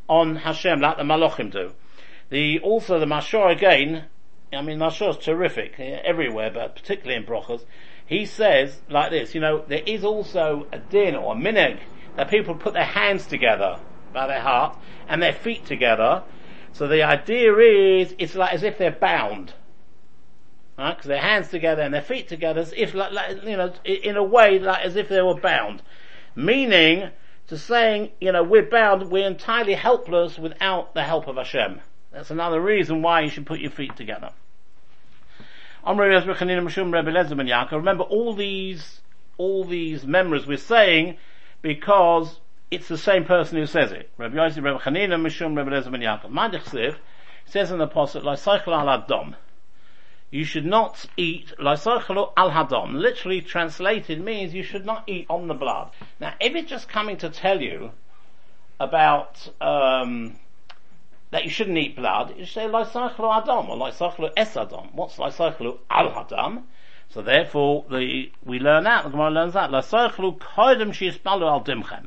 on 0.09 0.37
Hashem 0.37 0.81
like 0.81 0.97
the 0.97 1.05
Malachim 1.05 1.51
do. 1.51 1.73
The, 2.31 2.59
also 2.61 2.99
the 2.99 3.07
Mashor 3.07 3.53
again, 3.53 4.07
I 4.53 4.63
mean 4.63 4.79
Mashor 4.79 5.11
is 5.11 5.19
terrific 5.19 5.75
eh, 5.79 6.01
everywhere, 6.03 6.51
but 6.51 6.75
particularly 6.75 7.17
in 7.17 7.25
Brochas, 7.25 7.65
he 8.07 8.27
says 8.27 8.81
like 8.89 9.11
this, 9.11 9.35
you 9.35 9.41
know, 9.41 9.65
there 9.69 9.83
is 9.87 10.05
also 10.05 10.67
a 10.73 10.79
din 10.79 11.15
or 11.15 11.35
a 11.35 11.37
minhag 11.37 11.79
that 12.17 12.31
people 12.31 12.55
put 12.55 12.73
their 12.73 12.85
hands 12.85 13.27
together 13.27 13.79
by 14.13 14.27
their 14.27 14.41
heart 14.41 14.77
and 15.09 15.23
their 15.23 15.33
feet 15.33 15.65
together. 15.65 16.23
So 16.73 16.89
the 16.89 17.03
idea 17.03 17.55
is, 17.57 18.15
it's 18.19 18.35
like 18.35 18.53
as 18.53 18.63
if 18.63 18.79
they're 18.79 18.91
bound. 18.91 19.53
Right? 20.79 20.97
Because 20.97 21.09
their 21.09 21.21
hands 21.21 21.49
together 21.49 21.83
and 21.83 21.93
their 21.93 22.03
feet 22.03 22.29
together, 22.29 22.61
as 22.61 22.73
if 22.77 22.95
like, 22.95 23.13
like, 23.13 23.45
you 23.45 23.57
know, 23.57 23.73
in 23.85 24.17
a 24.17 24.25
way 24.25 24.59
like 24.59 24.85
as 24.85 24.97
if 24.97 25.09
they 25.09 25.21
were 25.21 25.39
bound. 25.39 25.83
Meaning, 26.35 27.11
to 27.49 27.59
saying, 27.59 28.11
you 28.21 28.33
know, 28.33 28.43
we're 28.43 28.69
bound, 28.69 29.11
we're 29.11 29.27
entirely 29.27 29.75
helpless 29.75 30.39
without 30.39 30.95
the 30.95 31.05
help 31.05 31.29
of 31.29 31.37
Hashem. 31.37 31.81
That's 32.11 32.31
another 32.31 32.61
reason 32.61 33.03
why 33.03 33.21
you 33.21 33.29
should 33.29 33.47
put 33.47 33.61
your 33.61 33.71
feet 33.71 33.97
together. 33.97 34.31
Remember 35.85 36.33
all 38.05 38.35
these, 38.35 39.01
all 39.37 39.65
these 39.65 40.07
memories 40.07 40.47
we're 40.47 40.57
saying 40.57 41.17
because 41.61 42.41
it's 42.73 42.89
the 42.89 42.99
same 42.99 43.25
person 43.25 43.59
who 43.59 43.67
says 43.67 43.93
it. 43.93 44.11
Rabbi 44.17 44.35
Yosef, 44.35 44.65
Rebbe 44.65 44.79
Chanina 44.79 45.21
Mishum 45.21 45.57
Rebbe 45.57 45.71
Eliezer 45.71 45.91
ben 45.91 46.01
Yaakov. 46.01 46.31
Mandich 46.31 46.65
Siv 46.65 46.97
says 47.45 47.71
in 47.71 47.79
the 47.79 47.85
Apostle, 47.85 48.35
cycle 48.37 48.75
al 48.75 48.87
Adom. 48.87 49.35
You 50.33 50.45
should 50.45 50.65
not 50.65 51.05
eat 51.19 51.53
lysochelu 51.59 52.33
al 52.39 52.51
hadom. 52.51 52.95
Literally 52.95 53.43
translated 53.43 54.19
means 54.19 54.55
you 54.55 54.63
should 54.63 54.87
not 54.87 55.05
eat 55.07 55.27
on 55.29 55.47
the 55.47 55.53
blood. 55.53 55.91
Now, 56.19 56.33
if 56.41 56.55
it's 56.55 56.71
just 56.71 56.89
coming 56.89 57.19
to 57.19 57.29
tell 57.29 57.61
you 57.61 57.91
about 58.81 59.47
um, 59.61 60.37
that 61.33 61.45
you 61.45 61.51
shouldn't 61.51 61.77
eat 61.77 61.97
blood, 61.97 62.35
you 62.39 62.47
say 62.47 62.63
lysochelu 62.63 63.45
adom 63.45 63.69
or 63.69 63.77
lysochelu 63.77 64.33
es 64.35 64.55
adom. 64.55 64.95
What's 64.95 65.19
lysochelu 65.19 65.77
al 65.91 66.11
hadom? 66.13 66.63
So 67.11 67.21
therefore, 67.21 67.85
the 67.91 68.33
we 68.43 68.59
learn 68.59 68.85
that 68.85 69.05
the 69.05 69.11
Gemara 69.11 69.31
learns 69.31 69.53
that 69.53 69.69
lysochelu 69.69 70.39
koidem 70.39 70.93
sheispalu 70.93 71.43
al 71.43 71.63
dimchem. 71.63 72.07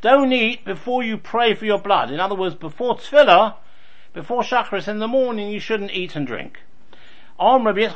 Don't 0.00 0.32
eat 0.32 0.64
before 0.64 1.02
you 1.02 1.18
pray 1.18 1.54
for 1.54 1.66
your 1.66 1.78
blood. 1.78 2.10
In 2.10 2.20
other 2.20 2.34
words, 2.34 2.54
before 2.54 2.96
tefillah, 2.96 3.56
before 4.14 4.42
chakras 4.42 4.88
in 4.88 4.98
the 4.98 5.06
morning, 5.06 5.50
you 5.50 5.60
shouldn't 5.60 5.92
eat 5.92 6.16
and 6.16 6.26
drink. 6.26 6.60
Somebody 7.38 7.86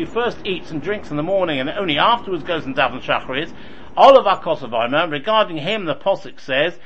who 0.00 0.06
first 0.06 0.38
eats 0.44 0.70
and 0.70 0.82
drinks 0.82 1.10
in 1.10 1.16
the 1.16 1.22
morning 1.22 1.60
and 1.60 1.70
only 1.70 1.98
afterwards 1.98 2.44
goes 2.44 2.64
and 2.64 2.76
daven 2.76 3.02
shacharis 3.02 3.52
all 3.96 4.18
of 4.18 4.26
our 4.26 5.08
regarding 5.08 5.56
him 5.58 5.84
the 5.84 5.94
Posik 5.94 6.40
says 6.40 6.78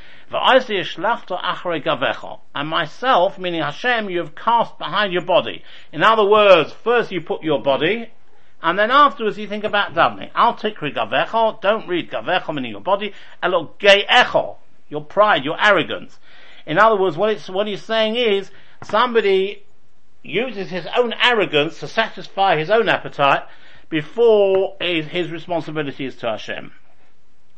and 2.54 2.68
myself, 2.68 3.38
meaning 3.38 3.62
Hashem, 3.62 4.10
you 4.10 4.18
have 4.18 4.34
cast 4.34 4.78
behind 4.78 5.12
your 5.12 5.22
body. 5.22 5.64
In 5.92 6.02
other 6.02 6.24
words, 6.26 6.72
first 6.72 7.10
you 7.10 7.22
put 7.22 7.42
your 7.42 7.62
body 7.62 8.10
and 8.62 8.78
then 8.78 8.90
afterwards 8.90 9.38
you 9.38 9.46
think 9.46 9.64
about 9.64 9.94
davening. 9.94 10.30
Al 10.34 10.54
tikri 10.54 10.94
gavecha, 10.94 11.60
don't 11.60 11.86
read 11.86 12.10
gavecha 12.10 12.52
meaning 12.54 12.72
your 12.72 12.80
body, 12.80 13.12
elo 13.42 13.72
echo, 13.82 14.56
your 14.88 15.04
pride, 15.04 15.44
your 15.44 15.60
arrogance. 15.62 16.18
In 16.66 16.78
other 16.78 16.96
words, 16.96 17.16
what 17.16 17.30
it's, 17.30 17.48
what 17.48 17.66
he's 17.66 17.82
saying 17.82 18.16
is, 18.16 18.50
somebody 18.82 19.62
uses 20.22 20.70
his 20.70 20.86
own 20.96 21.14
arrogance 21.22 21.78
to 21.80 21.88
satisfy 21.88 22.56
his 22.56 22.70
own 22.70 22.88
appetite 22.88 23.44
before 23.88 24.76
his, 24.80 25.06
his 25.06 25.30
responsibility 25.30 26.04
is 26.04 26.16
to 26.16 26.28
Hashem. 26.28 26.72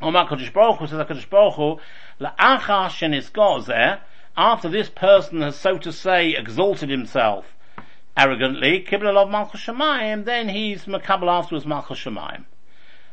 Omar 0.03 0.29
Kodesh 0.29 0.53
Baruch 0.53 0.79
Hu 0.79 0.87
says 0.87 0.99
Kodesh 1.07 1.29
Baruch 1.29 1.55
Hu, 1.55 1.81
la'achar 2.21 2.89
shenisgot 2.89 3.65
zeh, 3.65 4.01
after 4.37 4.69
this 4.69 4.89
person 4.89 5.41
has, 5.41 5.57
so 5.57 5.77
to 5.79 5.93
say, 5.93 6.35
exalted 6.37 6.89
himself 6.89 7.47
arrogantly, 8.21 8.85
kibbel 8.87 9.17
of 9.17 9.31
Malchus 9.31 9.63
Shemayim, 9.63 10.25
then 10.25 10.49
he's 10.49 10.85
makabel 10.85 11.29
afterwards 11.29 11.65
Malchus 11.65 11.99
Shemayim. 11.99 12.45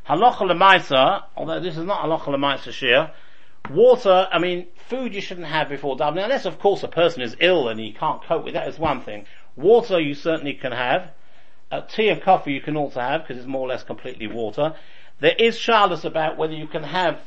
Halacha 0.08 0.42
lemaisa, 0.42 1.24
although 1.36 1.60
this 1.60 1.78
is 1.78 1.86
not 1.86 2.02
halacha 2.02 2.28
lemaisa 2.28 2.72
shir, 2.72 3.12
water, 3.70 4.28
I 4.32 4.40
mean, 4.40 4.68
food 4.90 5.14
you 5.14 5.22
shouldn't 5.22 5.48
have 5.48 5.70
before 5.70 5.96
davening, 5.96 6.24
unless 6.24 6.46
of 6.46 6.60
course 6.60 6.84
a 6.84 6.88
person 6.88 7.22
is 7.22 7.38
ill 7.40 7.70
and 7.70 7.80
he 7.80 7.94
can't 7.94 8.22
cope 8.24 8.44
with 8.44 8.54
that 8.54 8.68
is 8.68 8.78
one 8.78 9.02
thing. 9.02 9.26
Water 9.56 10.00
you 10.00 10.14
certainly 10.14 10.54
can 10.54 10.72
have. 10.72 11.12
Tea 11.90 12.10
and 12.10 12.22
coffee 12.22 12.54
you 12.54 12.62
can 12.62 12.78
also 12.78 13.02
have 13.02 13.22
because 13.22 13.38
it's 13.38 13.48
more 13.48 13.62
or 13.62 13.68
less 13.68 13.84
completely 13.84 14.28
water. 14.28 14.76
There 15.20 15.36
is 15.38 15.58
charlas 15.58 16.06
about 16.06 16.38
whether 16.38 16.54
you 16.54 16.68
can 16.68 16.84
have 16.84 17.20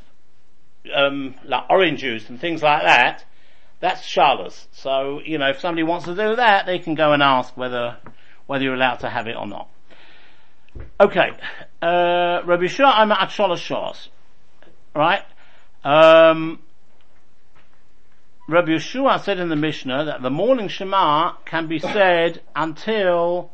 um, 0.95 1.35
like 1.45 1.65
orange 1.69 2.01
juice 2.01 2.29
and 2.29 2.41
things 2.41 2.63
like 2.63 2.83
that. 2.83 3.25
That's 3.81 4.03
charlas. 4.03 4.67
So 4.73 5.21
you 5.25 5.39
know, 5.39 5.51
if 5.51 5.61
somebody 5.61 5.83
wants 5.83 6.05
to 6.07 6.15
do 6.15 6.37
that, 6.37 6.67
they 6.67 6.79
can 6.79 6.95
go 6.95 7.13
and 7.13 7.23
ask 7.23 7.57
whether 7.57 7.97
whether 8.47 8.65
you're 8.65 8.75
allowed 8.75 8.97
to 8.97 9.11
have 9.11 9.27
it 9.27 9.37
or 9.37 9.47
not. 9.47 9.69
Okay, 11.01 11.31
uh, 11.83 12.41
Rabbi 12.45 12.67
Shua, 12.67 12.87
I'm 12.87 13.11
at 13.11 13.31
Shalosh 13.31 13.67
Shas, 13.67 14.09
right? 14.95 15.25
Um, 15.83 16.61
Rabbi 18.51 18.73
Yeshua 18.73 19.23
said 19.23 19.39
in 19.39 19.49
the 19.49 19.57
Mishnah 19.57 20.07
that 20.07 20.23
the 20.23 20.31
morning 20.31 20.67
Shema 20.67 21.35
can 21.45 21.69
be 21.69 21.79
said 21.79 22.43
until 22.57 23.53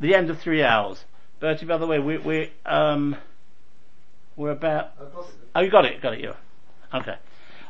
the 0.00 0.14
end 0.14 0.30
of 0.30 0.40
three 0.40 0.62
hours. 0.62 1.04
Bertie, 1.38 1.66
by 1.66 1.76
the 1.76 1.86
way, 1.86 1.98
we, 1.98 2.16
we, 2.16 2.52
um, 2.64 3.14
we're 4.36 4.52
about, 4.52 4.92
oh, 5.54 5.60
you 5.60 5.70
got 5.70 5.84
it, 5.84 6.00
got 6.00 6.14
it, 6.14 6.20
you. 6.20 6.32
Okay. 6.94 7.16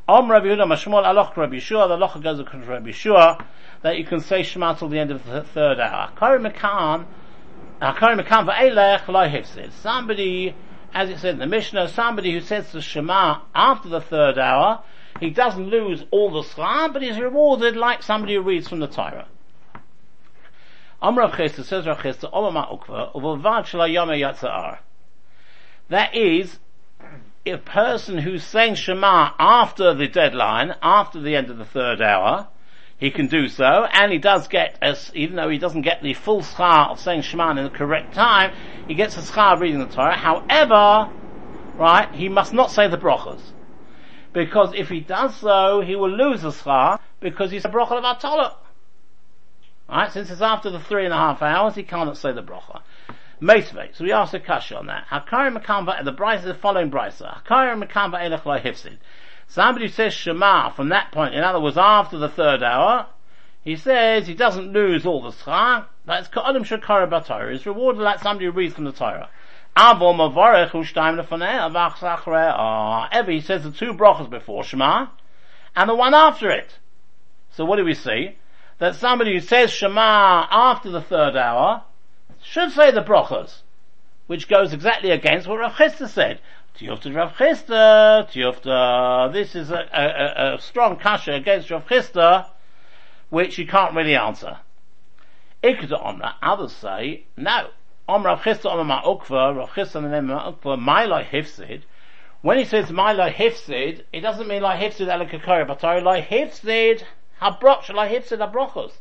Om 0.08 0.30
Rabbi 0.30 0.46
Yehuda 0.46 0.66
Mashmol 0.66 1.04
Aloch 1.04 1.36
Rabbi 1.36 1.56
Yeshua, 1.56 1.86
the 1.86 1.96
Aloch 1.98 2.22
goes 2.22 2.40
according 2.40 2.62
to 2.62 2.68
Rabbi 2.68 2.88
Yeshua, 2.88 3.44
that 3.82 3.98
you 3.98 4.06
can 4.06 4.20
say 4.20 4.42
Shema 4.42 4.72
till 4.72 4.88
the 4.88 4.98
end 4.98 5.10
of 5.10 5.22
the 5.26 5.42
third 5.42 5.78
hour. 5.78 6.10
Kari 6.16 6.38
Mekan, 6.38 7.04
Kari 7.78 8.16
Mekan 8.16 8.48
va'elech 8.48 9.06
lo 9.06 9.28
hifsid. 9.28 9.70
Somebody, 9.82 10.54
as 10.94 11.10
it 11.10 11.18
said 11.18 11.34
in 11.34 11.40
the 11.40 11.46
Mishnah, 11.46 11.88
somebody 11.88 12.32
who 12.32 12.40
says 12.40 12.72
the 12.72 12.80
Shema 12.80 13.42
after 13.54 13.90
the 13.90 14.00
third 14.00 14.38
hour, 14.38 14.82
he 15.20 15.28
doesn't 15.28 15.68
lose 15.68 16.02
all 16.10 16.30
the 16.30 16.48
schar, 16.48 16.90
but 16.90 17.02
he's 17.02 17.20
rewarded 17.20 17.76
like 17.76 18.02
somebody 18.02 18.34
who 18.34 18.40
reads 18.40 18.66
from 18.66 18.78
the 18.78 18.86
Torah. 18.86 19.26
Amr 21.02 21.30
says 21.36 21.86
Rav 21.86 21.98
Chisda, 21.98 22.32
Uvovad 22.32 23.66
Shalayome 23.66 24.18
Yatzar. 24.18 24.78
That 25.90 26.14
is, 26.14 26.58
a 27.50 27.58
person 27.58 28.18
who's 28.18 28.44
saying 28.44 28.76
Shema 28.76 29.30
after 29.38 29.94
the 29.94 30.08
deadline, 30.08 30.74
after 30.82 31.20
the 31.20 31.36
end 31.36 31.50
of 31.50 31.58
the 31.58 31.64
third 31.64 32.00
hour, 32.00 32.48
he 32.98 33.10
can 33.10 33.28
do 33.28 33.48
so, 33.48 33.86
and 33.92 34.10
he 34.10 34.18
does 34.18 34.48
get, 34.48 34.76
as, 34.82 35.12
even 35.14 35.36
though 35.36 35.48
he 35.48 35.58
doesn't 35.58 35.82
get 35.82 36.02
the 36.02 36.14
full 36.14 36.42
schar 36.42 36.90
of 36.90 36.98
saying 36.98 37.22
Shema 37.22 37.50
in 37.50 37.64
the 37.64 37.70
correct 37.70 38.14
time, 38.14 38.52
he 38.88 38.94
gets 38.94 39.16
a 39.16 39.20
schar 39.20 39.54
of 39.54 39.60
reading 39.60 39.78
the 39.78 39.86
Torah. 39.86 40.16
However, 40.16 41.12
right, 41.76 42.12
he 42.12 42.28
must 42.28 42.52
not 42.52 42.72
say 42.72 42.88
the 42.88 42.98
brachas. 42.98 43.40
Because 44.32 44.74
if 44.74 44.88
he 44.88 45.00
does 45.00 45.36
so, 45.36 45.80
he 45.80 45.94
will 45.94 46.10
lose 46.10 46.42
the 46.42 46.50
schar, 46.50 46.98
because 47.20 47.50
he's 47.50 47.64
a 47.64 47.68
bracha 47.68 47.92
of 47.92 48.04
Atolah. 48.04 48.54
Right, 49.88 50.12
since 50.12 50.30
it's 50.30 50.42
after 50.42 50.68
the 50.68 50.80
three 50.80 51.04
and 51.04 51.14
a 51.14 51.16
half 51.16 51.40
hours, 51.40 51.76
he 51.76 51.82
cannot 51.82 52.18
say 52.18 52.32
the 52.32 52.42
bracha. 52.42 52.82
Meisvei, 53.40 53.94
so 53.94 54.04
we 54.04 54.12
asked 54.12 54.34
a 54.34 54.40
kasha 54.40 54.76
on 54.76 54.86
that. 54.86 55.06
Hakari 55.06 55.56
Makamba, 55.56 56.04
the 56.04 56.10
Bryce 56.10 56.40
is 56.40 56.46
the 56.46 56.54
following 56.54 56.90
Bryce. 56.90 57.20
Hakari 57.20 57.80
Makamba 57.80 58.20
Elech 58.20 58.44
Lo 58.44 58.58
Hifsid. 58.58 58.98
Somebody 59.46 59.88
says 59.88 60.12
Shema 60.12 60.70
from 60.70 60.88
that 60.88 61.12
point, 61.12 61.34
in 61.34 61.44
other 61.44 61.60
words, 61.60 61.78
after 61.78 62.18
the 62.18 62.28
third 62.28 62.62
hour, 62.62 63.06
he 63.62 63.76
says 63.76 64.26
he 64.26 64.34
doesn't 64.34 64.72
lose 64.72 65.06
all 65.06 65.22
the 65.22 65.30
schar, 65.30 65.86
but 66.04 66.20
it's 66.20 66.28
Ka'adim 66.28 66.64
Shakara 66.64 67.08
Batara. 67.08 67.52
He's 67.52 67.64
rewarded 67.64 68.02
like 68.02 68.18
somebody 68.20 68.46
who 68.46 68.52
reads 68.52 68.74
from 68.74 68.84
the 68.84 68.92
Torah. 68.92 69.28
Sachrei 69.76 70.92
ah, 72.56 73.08
Ever 73.12 73.30
he 73.30 73.40
says 73.40 73.62
the 73.62 73.70
two 73.70 73.94
brachas 73.94 74.28
before 74.28 74.64
Shema, 74.64 75.06
and 75.76 75.88
the 75.88 75.94
one 75.94 76.14
after 76.14 76.50
it. 76.50 76.78
So 77.52 77.64
what 77.64 77.76
do 77.76 77.84
we 77.84 77.94
see? 77.94 78.36
That 78.78 78.96
somebody 78.96 79.34
who 79.34 79.40
says 79.40 79.70
Shema 79.70 80.48
after 80.50 80.90
the 80.90 81.00
third 81.00 81.36
hour 81.36 81.84
should 82.42 82.72
say 82.72 82.90
the 82.90 83.02
brachas, 83.02 83.62
which 84.26 84.48
goes 84.48 84.72
exactly 84.72 85.10
against 85.10 85.46
what 85.46 85.58
Rav 85.58 85.72
Chisda 85.72 86.08
said. 86.08 86.40
Tiyufta 86.78 87.14
Rav 87.14 87.34
Chisda, 87.36 88.30
Tiyufta, 88.30 89.32
this 89.32 89.54
is 89.54 89.70
a, 89.70 89.88
a, 89.92 90.54
a, 90.54 90.60
strong 90.60 90.96
kasha 90.96 91.32
against 91.32 91.70
Rav 91.70 91.86
Chisda, 91.86 92.46
which 93.30 93.58
you 93.58 93.66
can't 93.66 93.94
really 93.94 94.14
answer. 94.14 94.58
Ikda 95.62 96.00
Omra, 96.02 96.34
others 96.40 96.72
say, 96.72 97.24
no. 97.36 97.70
Om 98.08 98.24
Rav 98.24 98.42
Chisda 98.42 98.70
Om 98.70 98.88
Ukva, 98.88 99.56
Rav 99.56 99.70
Chisda 99.70 99.96
and 99.96 100.06
the 100.06 100.10
name 100.10 100.28
Ukva, 100.28 100.80
Milo 100.80 101.22
Hifsid, 101.22 101.82
when 102.40 102.56
he 102.56 102.64
says 102.64 102.92
Milo 102.92 103.28
Hifsid, 103.28 104.04
it 104.12 104.20
doesn't 104.20 104.46
mean 104.46 104.62
like 104.62 104.80
Hifsid 104.80 105.08
Elikakori, 105.08 105.66
but 105.66 105.82
I 105.82 105.98
like 105.98 106.28
Hifsid 106.28 107.02
Habroch, 107.42 107.92
like 107.92 108.12
Hifsid 108.12 108.38
Habrochos. 108.38 108.92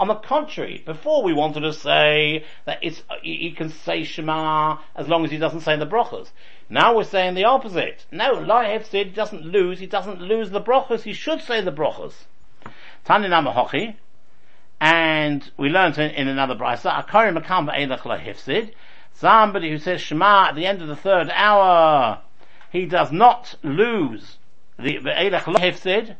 On 0.00 0.08
the 0.08 0.14
contrary, 0.14 0.82
before 0.84 1.22
we 1.22 1.32
wanted 1.32 1.60
to 1.60 1.72
say 1.72 2.44
that 2.64 2.78
it's, 2.82 3.02
he 3.22 3.52
can 3.52 3.68
say 3.68 4.04
Shema 4.04 4.78
as 4.96 5.08
long 5.08 5.24
as 5.24 5.30
he 5.30 5.38
doesn't 5.38 5.60
say 5.60 5.76
the 5.76 5.86
brachos. 5.86 6.30
Now 6.68 6.96
we're 6.96 7.04
saying 7.04 7.34
the 7.34 7.44
opposite. 7.44 8.06
No, 8.10 8.32
Lai 8.32 8.76
Hefsid 8.76 9.14
doesn't 9.14 9.44
lose, 9.44 9.78
he 9.78 9.86
doesn't 9.86 10.20
lose 10.20 10.50
the 10.50 10.60
brachos, 10.60 11.02
he 11.02 11.12
should 11.12 11.40
say 11.40 11.60
the 11.60 11.72
brachos. 11.72 12.14
Tani 13.04 13.28
and 14.82 15.48
we 15.56 15.68
learned 15.68 15.96
in, 15.96 16.10
in 16.10 16.26
another 16.26 16.56
brisa, 16.56 17.04
Akari 17.04 17.32
Makam 17.32 17.72
Eilach 17.72 18.04
La 18.04 18.18
Hefsid, 18.18 18.72
somebody 19.12 19.70
who 19.70 19.78
says 19.78 20.00
Shema 20.00 20.48
at 20.48 20.56
the 20.56 20.66
end 20.66 20.82
of 20.82 20.88
the 20.88 20.96
third 20.96 21.30
hour, 21.30 22.20
he 22.72 22.86
does 22.86 23.12
not 23.12 23.54
lose 23.62 24.38
the 24.76 24.98
Eilach 24.98 25.46
La 25.46 25.60
Hefsid, 25.60 26.16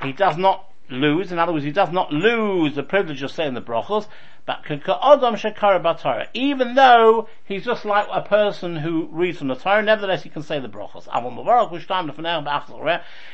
he 0.00 0.12
does 0.12 0.36
not 0.36 0.65
lose. 0.88 1.32
In 1.32 1.38
other 1.38 1.52
words, 1.52 1.64
he 1.64 1.72
does 1.72 1.90
not 1.90 2.12
lose 2.12 2.74
the 2.74 2.82
privilege 2.82 3.22
of 3.22 3.30
saying 3.30 3.54
the 3.54 3.62
brachos, 3.62 4.06
but. 4.44 4.64
Even 6.34 6.74
though 6.74 7.28
he's 7.44 7.64
just 7.64 7.84
like 7.84 8.06
a 8.12 8.22
person 8.22 8.76
who 8.76 9.08
reads 9.10 9.38
from 9.38 9.48
the 9.48 9.56
Torah, 9.56 9.82
nevertheless 9.82 10.22
he 10.22 10.28
can 10.28 10.42
say 10.42 10.60
the 10.60 10.68
brachos. 10.68 11.06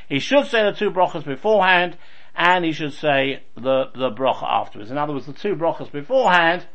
He 0.08 0.18
should 0.18 0.46
say 0.46 0.62
the 0.62 0.72
two 0.72 0.90
brachos 0.90 1.24
beforehand, 1.24 1.98
and 2.34 2.64
he 2.64 2.72
should 2.72 2.94
say 2.94 3.42
the, 3.54 3.90
the 3.94 4.10
bracha 4.10 4.44
afterwards. 4.44 4.90
In 4.90 4.96
other 4.96 5.12
words, 5.12 5.26
the 5.26 5.34
two 5.34 5.54
brachos 5.54 5.92
beforehand 5.92 6.66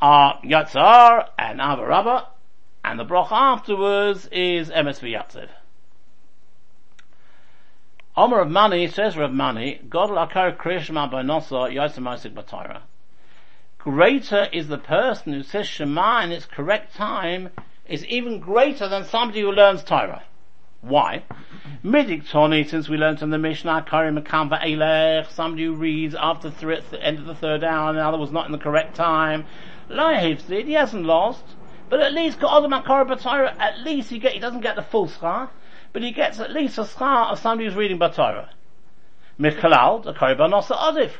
are 0.00 0.40
Yatzar 0.42 1.28
and 1.36 1.60
Avarabba, 1.60 2.26
and 2.84 2.98
the 2.98 3.04
bracha 3.04 3.32
afterwards 3.32 4.28
is 4.30 4.70
Emes 4.70 5.00
v'Yatziv. 5.00 5.48
Omer 8.16 8.40
of 8.40 8.50
money 8.50 8.88
says 8.88 9.16
Rav 9.16 9.30
Mani, 9.30 9.80
God 9.88 10.10
lakar 10.10 10.56
krishma 10.56 11.08
b'nosa 11.08 11.72
yosamasik 11.72 12.34
b'Torah. 12.34 12.80
Greater 13.78 14.48
is 14.52 14.66
the 14.66 14.78
person 14.78 15.32
who 15.32 15.44
says 15.44 15.68
Shema 15.68 16.22
in 16.22 16.32
its 16.32 16.44
correct 16.44 16.96
time 16.96 17.50
is 17.86 18.04
even 18.06 18.40
greater 18.40 18.88
than 18.88 19.04
somebody 19.04 19.42
who 19.42 19.52
learns 19.52 19.84
Torah. 19.84 20.24
Why? 20.80 21.22
Midik 21.84 22.28
Tony, 22.28 22.64
since 22.64 22.88
we 22.88 22.96
learned 22.96 23.22
in 23.22 23.30
the 23.30 23.38
Mishnah, 23.38 23.86
Kari 23.88 24.10
Makam 24.10 24.50
Elech, 24.60 25.30
somebody 25.30 25.66
who 25.66 25.74
reads 25.74 26.16
after 26.16 26.50
the 26.50 27.00
end 27.00 27.20
of 27.20 27.26
the 27.26 27.34
third 27.36 27.62
hour, 27.62 27.90
and 27.90 27.98
the 27.98 28.04
other 28.04 28.18
was 28.18 28.32
not 28.32 28.46
in 28.46 28.50
the 28.50 28.58
correct 28.58 28.96
time. 28.96 29.46
Lahivsid, 29.88 30.64
he 30.64 30.72
hasn't 30.72 31.06
lost, 31.06 31.44
but 31.88 32.00
at 32.00 32.12
least 32.12 32.42
at 32.42 33.80
least 33.84 34.10
he 34.10 34.18
get, 34.18 34.32
he 34.32 34.40
doesn't 34.40 34.62
get 34.62 34.74
the 34.74 34.82
full 34.82 35.06
schar 35.06 35.50
but 35.92 36.02
he 36.02 36.12
gets 36.12 36.38
at 36.38 36.52
least 36.52 36.78
a 36.78 36.82
schar 36.82 37.32
of 37.32 37.38
somebody 37.38 37.66
who's 37.68 37.76
reading 37.76 37.98
Torah. 37.98 38.50
Michalal, 39.38 40.04
the 40.04 40.12
Korban 40.12 40.52
also 40.52 40.74
Adif. 40.74 41.12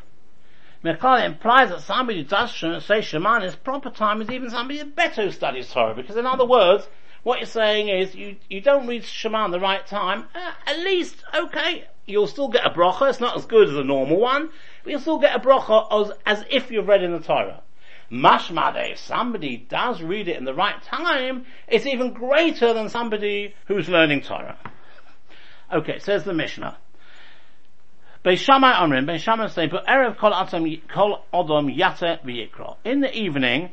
Michal 0.83 1.17
implies 1.17 1.71
that 1.71 1.83
somebody 1.83 2.23
who 2.23 2.25
does 2.25 2.55
say 2.85 3.01
Shema 3.01 3.37
in 3.37 3.43
his 3.43 3.57
proper 3.57 3.91
time 3.91 4.23
is 4.23 4.31
even 4.31 4.51
somebody 4.51 4.79
who 4.79 4.87
better 4.87 5.25
who 5.25 5.31
studies 5.31 5.71
Torah, 5.71 5.95
because 5.95 6.17
in 6.17 6.27
other 6.27 6.47
words, 6.47 6.89
what 7.23 7.39
you're 7.39 7.47
saying 7.47 7.89
is 7.89 8.15
you, 8.15 8.37
you 8.49 8.61
don't 8.61 8.87
read 8.87 9.05
Shema 9.05 9.45
in 9.45 9.51
the 9.51 9.61
right 9.61 9.87
time, 9.87 10.27
uh, 10.35 10.53
at 10.67 10.79
least, 10.79 11.23
okay, 11.35 11.87
you'll 12.07 12.27
still 12.27 12.49
get 12.49 12.67
a 12.67 12.71
brocha, 12.71 13.11
it's 13.11 13.21
not 13.21 13.37
as 13.37 13.45
good 13.45 13.69
as 13.69 13.77
a 13.77 13.85
normal 13.85 14.19
one, 14.19 14.49
but 14.83 14.91
you'll 14.91 15.01
still 15.01 15.19
get 15.19 15.37
a 15.37 15.39
brocha 15.39 15.87
as, 15.93 16.13
as 16.25 16.45
if 16.51 16.71
you've 16.71 16.89
read 16.89 17.03
in 17.03 17.13
the 17.13 17.21
Torah. 17.21 17.63
Mashmade, 18.11 18.93
if 18.93 18.99
somebody 18.99 19.57
does 19.57 20.03
read 20.03 20.27
it 20.29 20.37
in 20.37 20.45
the 20.45 20.55
right 20.55 20.83
time, 20.83 21.47
it's 21.69 21.87
even 21.87 22.13
greater 22.13 22.75
than 22.75 22.89
somebody 22.89 23.55
who's 23.67 23.89
learning 23.89 24.23
Torah. 24.23 24.59
Okay, 25.73 26.01
says 26.01 26.25
the 26.25 26.35
Mishnah. 26.35 26.77
In 28.23 28.35
the 33.01 33.11
evening, 33.15 33.71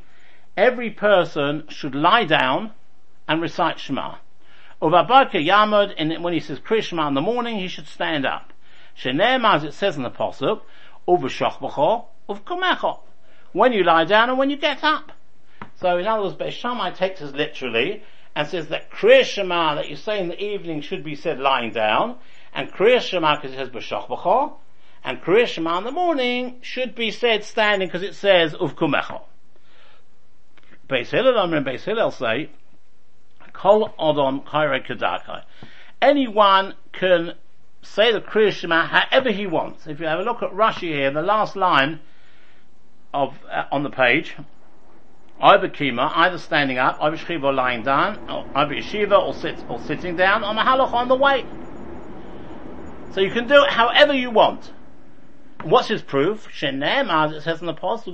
every 0.56 0.90
person 0.92 1.64
should 1.70 1.96
lie 1.96 2.24
down 2.24 2.72
and 3.28 3.42
recite 3.42 3.80
Shema. 3.80 4.16
And 4.80 6.24
when 6.24 6.34
he 6.34 6.40
says 6.40 6.60
Krishma 6.60 7.08
in 7.08 7.16
the 7.16 7.22
morning, 7.22 7.58
he 7.58 7.68
should 7.68 7.88
stand 7.88 8.26
up. 8.26 8.54
As 9.04 9.64
it 9.64 9.74
says 9.74 9.98
in 9.98 10.04
the 10.04 10.12
Pasuk, 10.12 10.62
Uvashach 11.08 11.58
b'cho, 11.60 12.06
when 13.58 13.74
you 13.74 13.84
lie 13.84 14.06
down 14.06 14.30
and 14.30 14.38
when 14.38 14.50
you 14.50 14.58
get 14.58 14.84
up. 14.84 15.12
So 15.82 15.98
in 15.98 16.08
other 16.08 16.24
words, 16.24 16.36
Beis 16.36 16.52
Shammai 16.52 16.92
takes 16.92 17.22
us 17.22 17.34
literally 17.34 18.04
and 18.36 18.48
says 18.48 18.68
that 18.68 18.92
Kriya 18.92 19.24
Shema 19.24 19.76
that 19.76 19.90
you 19.90 19.96
say 19.96 20.20
in 20.20 20.28
the 20.28 20.42
evening 20.42 20.82
should 20.82 21.04
be 21.04 21.16
said 21.16 21.40
lying 21.40 21.72
down, 21.72 22.18
and 22.54 22.72
Kriya 22.72 23.02
Shema 23.02 23.36
because 23.36 23.54
it 23.54 23.58
says 23.58 23.70
B'shach 23.70 24.08
B'cho, 24.08 24.54
and 25.04 25.22
Kriya 25.22 25.48
Shema 25.48 25.80
in 25.80 25.84
the 25.86 25.92
morning 25.92 26.60
should 26.62 26.94
be 26.94 27.10
said 27.10 27.44
standing 27.44 27.88
because 27.88 28.04
it 28.04 28.14
says 28.14 28.54
Uvkumecho. 28.54 29.22
Beis 30.88 31.08
Hillel 31.08 31.38
and 31.38 31.66
Beis 31.66 31.82
Hillel 31.82 32.12
say, 32.12 32.50
Kol 33.54 33.90
Odom 34.00 34.46
Kaire 34.46 34.86
Kedakai. 34.86 35.44
Anyone 36.00 36.76
can 36.94 37.34
say 37.82 38.12
the 38.12 38.22
Kriya 38.22 38.52
Shema 38.52 38.86
however 38.86 39.32
he 39.32 39.48
wants. 39.48 39.88
If 39.88 40.00
you 40.00 40.06
have 40.06 40.20
a 40.20 40.24
look 40.24 40.44
at 40.44 40.52
Rashi 40.52 40.94
here, 40.94 41.12
the 41.12 41.24
last 41.24 41.56
line 41.56 42.00
of 43.18 43.34
uh, 43.52 43.66
on 43.72 43.84
the 43.84 43.90
page. 43.90 44.36
Either 45.40 45.70
kima, 45.70 46.12
either 46.16 46.38
standing 46.38 46.78
up, 46.78 46.98
either 47.02 47.18
shiva 47.18 47.48
or 47.48 47.54
lying 47.54 47.84
down, 47.84 48.30
or 48.30 48.46
either 48.56 48.74
yeshiva 48.76 49.20
or 49.22 49.34
sit 49.34 49.58
or 49.70 49.80
sitting 49.82 50.16
down, 50.16 50.44
or 50.44 50.54
mahalach 50.54 50.94
on 50.94 51.08
the 51.08 51.16
way. 51.16 51.46
So 53.12 53.22
you 53.22 53.32
can 53.32 53.48
do 53.48 53.64
it 53.64 53.72
however 53.72 54.14
you 54.14 54.32
want. 54.32 54.72
What's 55.64 55.88
his 55.88 56.02
proof? 56.02 56.48
Shenem, 56.50 57.10
as 57.10 57.32
it 57.34 57.42
says 57.42 57.62
in 57.62 57.68
the 57.68 57.74
Apostle, 57.74 58.14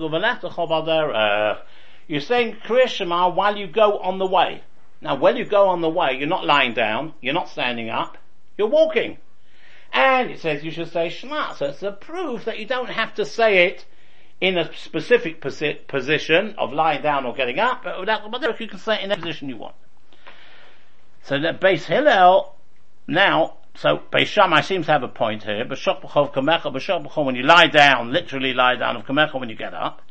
you're 2.07 2.21
saying 2.21 2.57
Kriya 2.65 3.35
while 3.35 3.57
you 3.57 3.67
go 3.67 3.97
on 3.99 4.17
the 4.17 4.25
way. 4.25 4.63
Now 5.01 5.15
when 5.15 5.35
you 5.35 5.45
go 5.45 5.67
on 5.67 5.81
the 5.81 5.89
way, 5.89 6.17
you're 6.17 6.27
not 6.27 6.45
lying 6.45 6.73
down, 6.73 7.13
you're 7.21 7.33
not 7.33 7.49
standing 7.49 7.89
up, 7.89 8.17
you're 8.57 8.69
walking. 8.69 9.17
And 9.91 10.31
it 10.31 10.39
says 10.39 10.63
you 10.63 10.71
should 10.71 10.91
say 10.91 11.09
Shema, 11.09 11.53
so 11.53 11.67
it's 11.67 11.83
a 11.83 11.91
proof 11.91 12.45
that 12.45 12.59
you 12.59 12.65
don't 12.65 12.89
have 12.89 13.13
to 13.15 13.25
say 13.25 13.67
it 13.67 13.85
in 14.43 14.57
a 14.57 14.69
specific 14.75 15.39
posi- 15.39 15.87
position 15.87 16.53
of 16.57 16.73
lying 16.73 17.01
down 17.01 17.25
or 17.25 17.33
getting 17.33 17.59
up, 17.59 17.81
but 17.81 17.97
without, 17.97 18.59
you 18.59 18.67
can 18.67 18.77
say 18.77 19.01
in 19.01 19.09
any 19.09 19.21
position 19.21 19.47
you 19.47 19.55
want. 19.55 19.73
So 21.21 21.39
that 21.39 21.61
Beis 21.61 21.85
Hillel, 21.85 22.53
now, 23.07 23.55
so 23.75 24.01
Beis 24.11 24.25
Shammai 24.25 24.59
seems 24.59 24.87
to 24.87 24.91
have 24.91 25.01
a 25.01 25.07
point 25.07 25.43
here, 25.43 25.63
B'shok 25.63 27.25
when 27.25 27.35
you 27.35 27.43
lie 27.43 27.67
down, 27.67 28.11
literally 28.11 28.53
lie 28.53 28.75
down 28.75 28.97
of 28.97 29.05
Kamecha 29.05 29.39
when 29.39 29.47
you 29.47 29.55
get 29.55 29.73
up. 29.73 30.01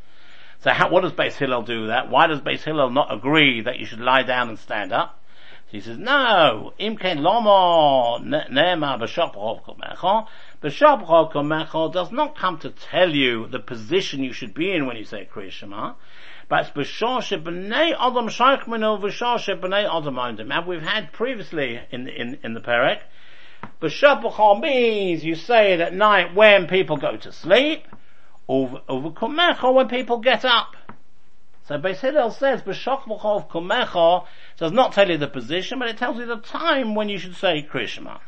So 0.60 0.70
how, 0.70 0.90
what 0.90 1.02
does 1.02 1.12
Beis 1.12 1.34
Hillel 1.34 1.60
do 1.60 1.80
with 1.80 1.88
that? 1.90 2.08
Why 2.08 2.26
does 2.26 2.40
Beis 2.40 2.62
Hillel 2.62 2.88
not 2.88 3.12
agree 3.12 3.60
that 3.60 3.78
you 3.80 3.84
should 3.84 4.00
lie 4.00 4.22
down 4.22 4.48
and 4.48 4.58
stand 4.58 4.94
up? 4.94 5.20
He 5.66 5.80
says, 5.80 5.98
no, 5.98 6.72
imken 6.80 7.18
lomo 7.18 8.18
ne'ema 8.24 8.98
b'shok 8.98 9.34
kamecha, 9.62 10.26
B'shabcha 10.62 11.92
does 11.92 12.12
not 12.12 12.36
come 12.36 12.56
to 12.58 12.70
tell 12.70 13.10
you 13.10 13.48
the 13.48 13.58
position 13.58 14.22
you 14.22 14.32
should 14.32 14.54
be 14.54 14.70
in 14.70 14.86
when 14.86 14.96
you 14.96 15.04
say 15.04 15.28
Kriya 15.32 15.50
Shema, 15.50 15.94
but 16.48 16.60
it's 16.60 16.70
b'shor 16.70 17.42
b'nei 17.42 17.96
adam 17.98 18.28
shaykh 18.28 18.66
minu 18.66 19.00
v'shor 19.00 19.60
b'nei 19.60 19.84
adam 19.84 20.14
ondim. 20.14 20.56
And 20.56 20.64
we've 20.64 20.82
had 20.82 21.12
previously 21.12 21.80
in, 21.90 22.06
in, 22.06 22.38
in 22.44 22.54
the 22.54 22.60
Perek, 22.60 23.00
b'shabcha 23.80 24.60
means 24.60 25.24
you 25.24 25.34
say 25.34 25.72
it 25.72 25.80
at 25.80 25.94
night 25.94 26.32
when 26.32 26.68
people 26.68 26.96
go 26.96 27.16
to 27.16 27.32
sleep, 27.32 27.88
or 28.46 28.82
kumecha 28.88 29.74
when 29.74 29.88
people 29.88 30.18
get 30.18 30.44
up. 30.44 30.76
So 31.64 31.76
Beis 31.78 31.98
Hillel 31.98 32.30
says, 32.30 32.62
kumecha 32.62 34.26
does 34.58 34.70
not 34.70 34.92
tell 34.92 35.10
you 35.10 35.18
the 35.18 35.26
position, 35.26 35.80
but 35.80 35.88
it 35.88 35.98
tells 35.98 36.18
you 36.18 36.26
the 36.26 36.36
time 36.36 36.94
when 36.94 37.08
you 37.08 37.18
should 37.18 37.34
say 37.34 37.66
Kriya 37.68 38.20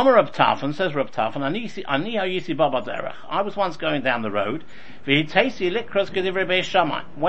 Omer 0.00 0.14
Rab 0.14 0.32
Tarfon, 0.32 0.72
says 0.74 0.94
Rab 0.94 1.10
Tarfon, 1.10 1.44
Ani 1.44 1.68
Hayisi 2.14 2.56
Baba 2.56 2.80
Derech. 2.80 3.12
I 3.28 3.42
was 3.42 3.54
once 3.54 3.76
going 3.76 4.00
down 4.00 4.22
the 4.22 4.30
road. 4.30 4.64
When 5.04 5.18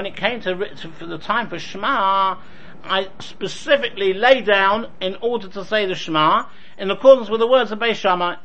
it 0.06 0.16
came 0.16 0.40
to, 0.40 0.56
to, 0.76 0.88
for 0.94 1.06
the 1.06 1.18
time 1.18 1.50
for 1.50 1.60
Shema, 1.60 2.38
I 2.86 3.10
specifically 3.20 4.14
lay 4.14 4.40
down 4.40 4.90
in 5.02 5.18
order 5.20 5.50
to 5.50 5.66
say 5.66 5.86
the 5.86 5.96
Shema, 5.96 6.46
in 6.78 6.90
accordance 6.90 7.30
with 7.30 7.42
the 7.42 7.48
words 7.48 7.74
of 7.74 7.80
Beis 7.80 7.96
Shammai. 7.96 8.38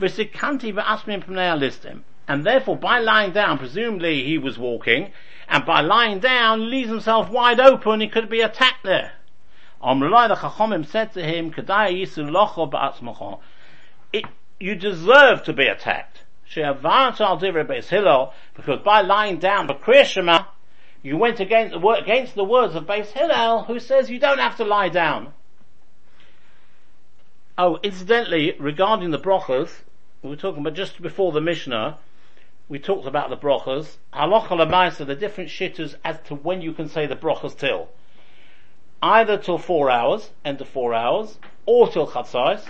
V'sikanti 0.00 0.74
v'asmim 0.74 1.22
listim. 1.24 2.00
And 2.26 2.42
therefore, 2.42 2.76
by 2.76 2.98
lying 2.98 3.30
down, 3.30 3.58
presumably 3.58 4.24
he 4.24 4.38
was 4.38 4.58
walking, 4.58 5.12
and 5.48 5.64
by 5.64 5.82
lying 5.82 6.18
down, 6.18 6.68
leaves 6.68 6.88
himself 6.88 7.30
wide 7.30 7.60
open, 7.60 8.00
he 8.00 8.08
could 8.08 8.28
be 8.28 8.40
attacked 8.40 8.82
there. 8.82 9.12
The 9.80 9.86
Chachomim 9.86 10.84
said 10.84 11.12
to 11.12 11.22
him, 11.22 11.52
Kedai 11.52 12.04
locho 12.28 13.38
ba'atzmacho. 14.12 14.30
You 14.60 14.74
deserve 14.74 15.44
to 15.44 15.52
be 15.52 15.66
attacked. 15.66 16.22
Because 16.54 16.80
by 18.82 19.00
lying 19.02 19.38
down 19.38 19.68
for 19.68 19.74
Kriyashema, 19.74 20.46
you 21.02 21.16
went 21.16 21.38
against 21.38 21.80
the, 21.80 21.88
against 21.88 22.34
the 22.34 22.44
words 22.44 22.74
of 22.74 22.84
Beis 22.84 23.06
Hillel, 23.12 23.64
who 23.64 23.78
says 23.78 24.10
you 24.10 24.18
don't 24.18 24.38
have 24.38 24.56
to 24.56 24.64
lie 24.64 24.88
down. 24.88 25.32
Oh, 27.56 27.78
incidentally, 27.82 28.56
regarding 28.58 29.10
the 29.10 29.18
brochas, 29.18 29.70
we 30.22 30.30
were 30.30 30.36
talking 30.36 30.60
about 30.60 30.74
just 30.74 31.00
before 31.00 31.30
the 31.32 31.40
Mishnah, 31.40 31.98
we 32.68 32.78
talked 32.78 33.06
about 33.06 33.30
the 33.30 33.36
brochas. 33.36 33.96
Halacha 34.12 34.48
lemaisa, 34.48 35.06
the 35.06 35.14
different 35.14 35.50
shitters 35.50 35.94
as 36.04 36.18
to 36.26 36.34
when 36.34 36.62
you 36.62 36.72
can 36.72 36.88
say 36.88 37.06
the 37.06 37.16
brochas 37.16 37.56
till. 37.56 37.88
Either 39.00 39.38
till 39.38 39.58
four 39.58 39.90
hours, 39.90 40.30
end 40.44 40.60
of 40.60 40.68
four 40.68 40.94
hours, 40.94 41.38
or 41.66 41.88
till 41.88 42.08
chatzais, 42.08 42.66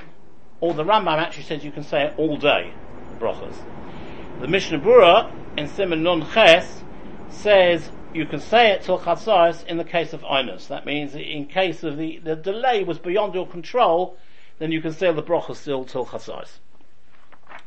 or 0.61 0.75
the 0.75 0.85
Rambam 0.85 1.19
actually 1.19 1.45
says 1.45 1.65
you 1.65 1.73
can 1.73 1.85
say 1.85 2.05
it 2.05 2.15
all 2.17 2.37
day, 2.37 2.73
brochas. 3.19 3.57
The 4.41 4.49
Mishnah 4.49 4.81
Berurah 4.81 5.33
in 5.57 5.69
Siman 5.69 6.03
Nun 6.03 6.27
Ches 6.33 6.83
says 7.29 7.91
you 8.15 8.27
can 8.27 8.41
say 8.41 8.73
it 8.73 8.83
till 8.83 8.99
chatzais 8.99 9.67
in 9.67 9.77
the 9.77 9.85
case 9.85 10.13
of 10.13 10.23
inus. 10.23 10.69
That 10.69 10.87
means 10.87 11.15
in 11.15 11.47
case 11.47 11.83
of 11.83 11.97
the, 11.97 12.19
the 12.19 12.37
delay 12.37 12.85
was 12.85 12.99
beyond 12.99 13.35
your 13.35 13.47
control, 13.47 14.17
then 14.59 14.73
you 14.73 14.81
can 14.81 14.93
say 14.93 15.13
the 15.13 15.23
bracha 15.23 15.55
still 15.55 15.85
till 15.85 16.07
chatzais. 16.07 16.59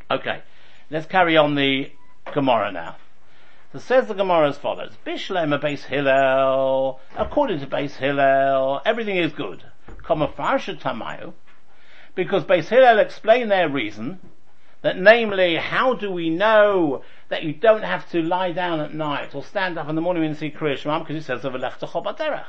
Okay, 0.10 0.42
let's 0.90 1.06
carry 1.06 1.38
on 1.38 1.56
the 1.56 1.92
Gemara 2.34 2.72
now. 2.72 2.98
So 3.74 3.80
says 3.80 4.08
the 4.08 4.14
Gemara 4.14 4.50
as 4.50 4.58
follows: 4.58 4.92
Bishlema 5.06 5.62
Beis 5.62 5.84
Hillel. 5.84 7.00
According 7.16 7.60
to 7.62 7.68
Beis 7.68 7.92
Hillel, 7.96 8.82
everything 8.86 9.16
is 9.16 9.32
good. 9.32 9.64
Kamafarsha 10.04 10.78
Tamayu, 10.78 11.34
because 12.24 12.44
Beis 12.44 12.68
Hillel 12.68 13.00
explain 13.00 13.50
their 13.50 13.68
reason 13.68 14.20
that 14.84 14.98
namely, 14.98 15.56
how 15.56 15.96
do 15.96 16.12
we 16.12 16.30
know 16.30 17.02
that 17.30 17.42
you 17.42 17.52
don't 17.52 17.84
have 17.84 18.08
to 18.12 18.22
lie 18.22 18.52
down 18.52 18.80
at 18.80 18.94
night 18.94 19.34
or 19.34 19.44
stand 19.44 19.78
up 19.80 19.90
in 19.90 19.96
the 19.96 20.02
morning 20.02 20.24
and 20.24 20.38
see 20.38 20.52
Kriya 20.52 20.78
Shema 20.78 21.00
because 21.00 21.16
it 21.16 21.24
says 21.24 21.44
of 21.46 21.54
Chobaderech. 21.54 22.46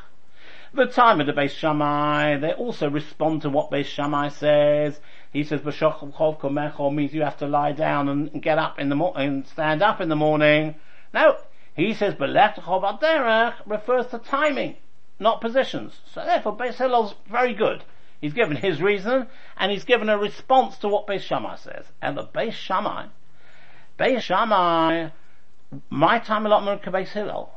The 0.74 0.86
time 0.86 1.20
of 1.20 1.26
the 1.26 1.32
Beis 1.32 1.50
Shammai, 1.50 2.36
they 2.36 2.52
also 2.52 2.90
respond 2.90 3.42
to 3.42 3.50
what 3.50 3.70
Beis 3.70 3.86
Shammai 3.86 4.28
says. 4.28 5.00
He 5.32 5.42
says 5.44 5.62
B'shochov 5.62 6.38
Komecho 6.38 6.94
means 6.94 7.14
you 7.14 7.22
have 7.22 7.38
to 7.38 7.46
lie 7.46 7.72
down 7.72 8.08
and 8.08 8.42
get 8.42 8.58
up 8.58 8.78
in 8.78 8.90
the 8.90 8.94
morning 8.94 9.28
and 9.28 9.46
stand 9.46 9.82
up 9.82 10.02
in 10.02 10.10
the 10.10 10.16
morning. 10.16 10.74
No, 11.14 11.38
he 11.74 11.94
says 11.94 12.14
B'lech 12.14 12.56
Chobaderech 12.56 13.54
refers 13.64 14.06
to 14.08 14.18
timing, 14.18 14.76
not 15.18 15.40
positions. 15.40 16.00
So 16.12 16.22
therefore 16.24 16.56
Beis 16.56 16.74
Hillel's 16.74 17.14
very 17.26 17.54
good. 17.54 17.84
He's 18.22 18.32
given 18.32 18.56
his 18.56 18.80
reason, 18.80 19.26
and 19.56 19.72
he's 19.72 19.82
given 19.82 20.08
a 20.08 20.16
response 20.16 20.78
to 20.78 20.88
what 20.88 21.08
Beis 21.08 21.22
Shammai 21.22 21.56
says. 21.56 21.84
And 22.00 22.16
the 22.16 22.22
Beis 22.22 22.52
Shammai, 22.52 23.08
Beis 23.98 24.20
Shammai, 24.20 25.08
my 25.90 26.18
time 26.20 26.46
allotment 26.46 26.84
to 26.84 26.92
Beis 26.92 27.08
Hillel. 27.08 27.52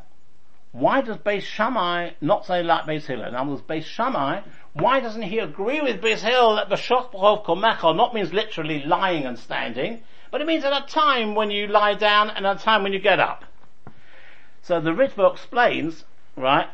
Why 0.72 1.02
does 1.02 1.18
Beis 1.18 1.44
Shammai 1.44 2.14
not 2.20 2.48
say 2.48 2.64
like 2.64 2.86
Beis 2.86 3.06
Hillel? 3.06 3.28
In 3.28 3.36
other 3.36 3.52
words, 3.52 3.62
Beis 3.62 3.84
Shammai, 3.84 4.42
why 4.74 5.00
doesn't 5.02 5.22
he 5.22 5.38
agree 5.38 5.82
with 5.82 6.02
Beis 6.02 6.22
Hillel 6.22 6.56
that 6.56 6.68
B'shoch 6.68 7.12
B'chov 7.12 7.46
Komecha 7.46 7.96
not 7.96 8.16
means 8.16 8.34
literally 8.34 8.84
lying 8.84 9.26
and 9.26 9.38
standing, 9.38 10.02
but 10.32 10.42
it 10.42 10.48
means 10.48 10.66
at 10.66 10.74
a 10.74 10.88
time 10.88 11.36
when 11.36 11.52
you 11.52 11.68
lie 11.68 11.94
down 11.94 12.32
and 12.32 12.44
at 12.48 12.60
a 12.60 12.60
time 12.60 12.82
when 12.82 12.92
you 12.92 13.00
get 13.00 13.20
up. 13.20 13.46
So 14.64 14.82
the 14.82 14.90
Ritva 14.90 15.32
explains, 15.32 16.06
right, 16.36 16.68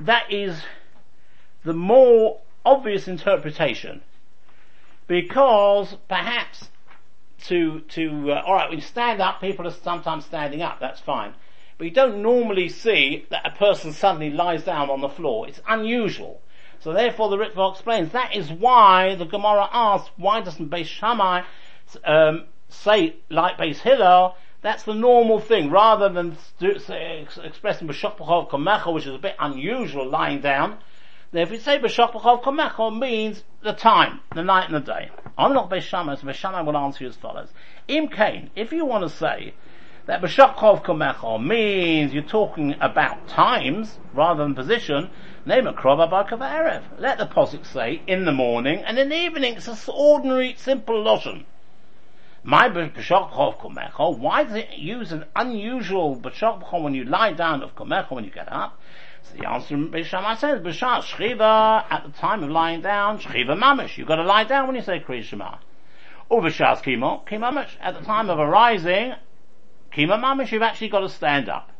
that 0.00 0.32
is 0.32 0.60
the 1.62 1.72
more 1.72 2.40
obvious 2.66 3.08
interpretation. 3.08 4.02
Because 5.06 5.96
perhaps 6.08 6.68
to 7.44 7.80
to 7.80 8.32
uh, 8.32 8.42
all 8.44 8.54
right 8.54 8.68
when 8.68 8.78
you 8.78 8.84
stand 8.84 9.20
up 9.20 9.40
people 9.40 9.66
are 9.66 9.70
sometimes 9.70 10.24
standing 10.24 10.62
up 10.62 10.80
that's 10.80 11.00
fine. 11.00 11.32
But 11.78 11.84
you 11.84 11.90
don't 11.92 12.22
normally 12.22 12.68
see 12.68 13.26
that 13.30 13.46
a 13.46 13.50
person 13.50 13.92
suddenly 13.92 14.30
lies 14.30 14.64
down 14.64 14.90
on 14.90 15.00
the 15.00 15.10
floor. 15.10 15.46
It's 15.46 15.60
unusual. 15.68 16.40
So 16.80 16.92
therefore 16.92 17.28
the 17.28 17.36
Ritva 17.36 17.72
explains 17.72 18.12
that 18.12 18.34
is 18.34 18.50
why 18.50 19.14
the 19.14 19.26
Gemara 19.26 19.68
asks 19.72 20.10
why 20.16 20.40
doesn't 20.40 20.70
Beis 20.70 20.86
Shammai 20.86 21.42
um, 22.04 22.46
say 22.68 23.16
like 23.30 23.58
Beis 23.58 23.78
Hillel 23.78 24.36
that's 24.62 24.82
the 24.82 24.94
normal 24.94 25.38
thing 25.38 25.70
rather 25.70 26.08
than 26.08 26.36
stu- 26.36 26.80
say, 26.80 27.24
expressing 27.44 27.86
b'shok 27.86 28.92
which 28.92 29.06
is 29.06 29.14
a 29.14 29.18
bit 29.18 29.36
unusual 29.38 30.08
lying 30.08 30.40
down 30.40 30.78
now 31.32 31.40
if 31.40 31.50
we 31.50 31.58
say 31.58 31.78
B'shach 31.78 32.12
B'chov 32.12 32.98
means 32.98 33.42
the 33.62 33.72
time, 33.72 34.20
the 34.34 34.42
night 34.42 34.66
and 34.66 34.74
the 34.74 34.80
day. 34.80 35.10
I'm 35.36 35.52
not 35.52 35.68
Beishamai, 35.68 36.18
so 36.18 36.26
Beishamai 36.26 36.64
will 36.64 36.76
answer 36.76 37.04
you 37.04 37.10
as 37.10 37.16
follows. 37.16 37.48
Im 37.88 38.08
Kain, 38.08 38.50
if 38.54 38.72
you 38.72 38.84
want 38.84 39.02
to 39.04 39.10
say 39.14 39.54
that 40.06 40.22
B'shach 40.22 40.56
B'chov 40.56 41.44
means 41.44 42.14
you're 42.14 42.22
talking 42.22 42.76
about 42.80 43.28
times 43.28 43.98
rather 44.14 44.44
than 44.44 44.54
position, 44.54 45.10
name 45.44 45.66
a 45.66 45.72
Kroba 45.72 46.08
Erev. 46.10 46.82
Let 46.98 47.18
the 47.18 47.26
posik 47.26 47.66
say 47.66 48.02
in 48.06 48.24
the 48.24 48.32
morning 48.32 48.82
and 48.84 48.98
in 48.98 49.08
the 49.08 49.16
evening. 49.16 49.54
It's 49.54 49.68
an 49.68 49.76
ordinary, 49.88 50.54
simple 50.56 51.02
lotion. 51.02 51.44
My 52.44 52.68
b'shok 52.68 53.32
chov 53.32 53.58
komecho. 53.58 54.16
Why 54.16 54.44
does 54.44 54.54
it 54.54 54.70
use 54.76 55.10
an 55.10 55.24
unusual 55.34 56.16
b'shok 56.16 56.80
when 56.80 56.94
you 56.94 57.02
lie 57.02 57.32
down 57.32 57.62
of 57.64 57.74
komecho 57.74 58.12
when 58.12 58.24
you 58.24 58.30
get 58.30 58.50
up? 58.52 58.80
So 59.30 59.38
the 59.38 59.48
answer 59.48 59.76
Bishama 59.76 60.36
says, 60.38 60.60
Bishar 60.60 61.02
Shchiva, 61.02 61.84
at 61.90 62.04
the 62.04 62.12
time 62.18 62.42
of 62.42 62.50
lying 62.50 62.80
down, 62.80 63.18
Shchiva 63.18 63.58
Mamish. 63.58 63.96
You've 63.96 64.08
got 64.08 64.16
to 64.16 64.24
lie 64.24 64.44
down 64.44 64.66
when 64.66 64.76
you 64.76 64.82
say 64.82 65.00
Kriya 65.00 65.22
Shema. 65.22 65.56
Or 66.28 66.42
Bishas 66.42 66.82
Kimo, 66.82 67.24
Kimo 67.28 67.50
Mamish. 67.50 67.76
At 67.80 67.98
the 67.98 68.04
time 68.04 68.30
of 68.30 68.38
arising, 68.38 69.14
Kimo 69.90 70.16
Mamish, 70.16 70.52
you've 70.52 70.62
actually 70.62 70.88
got 70.88 71.00
to 71.00 71.08
stand 71.08 71.48
up. 71.48 71.70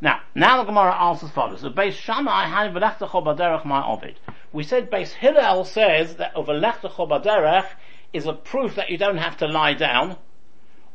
Now, 0.00 0.20
now 0.34 0.58
the 0.58 0.64
Gemara 0.64 0.94
asks 0.94 1.24
as 1.24 1.30
follows. 1.30 1.60
So 1.60 1.70
Beis 1.70 1.92
Shammai 1.92 2.46
had 2.46 2.72
v'lechtecho 2.72 3.24
baderech 3.24 3.64
my 3.64 3.84
ovid. 3.84 4.18
We 4.52 4.62
said 4.62 4.90
Beis 4.90 5.08
Hillel 5.08 5.64
says 5.64 6.16
that 6.16 6.34
v'lechtecho 6.34 7.08
baderech 7.08 7.66
is 8.12 8.26
a 8.26 8.32
proof 8.32 8.76
that 8.76 8.90
you 8.90 8.98
don't 8.98 9.18
have 9.18 9.36
to 9.38 9.46
lie 9.46 9.74
down 9.74 10.16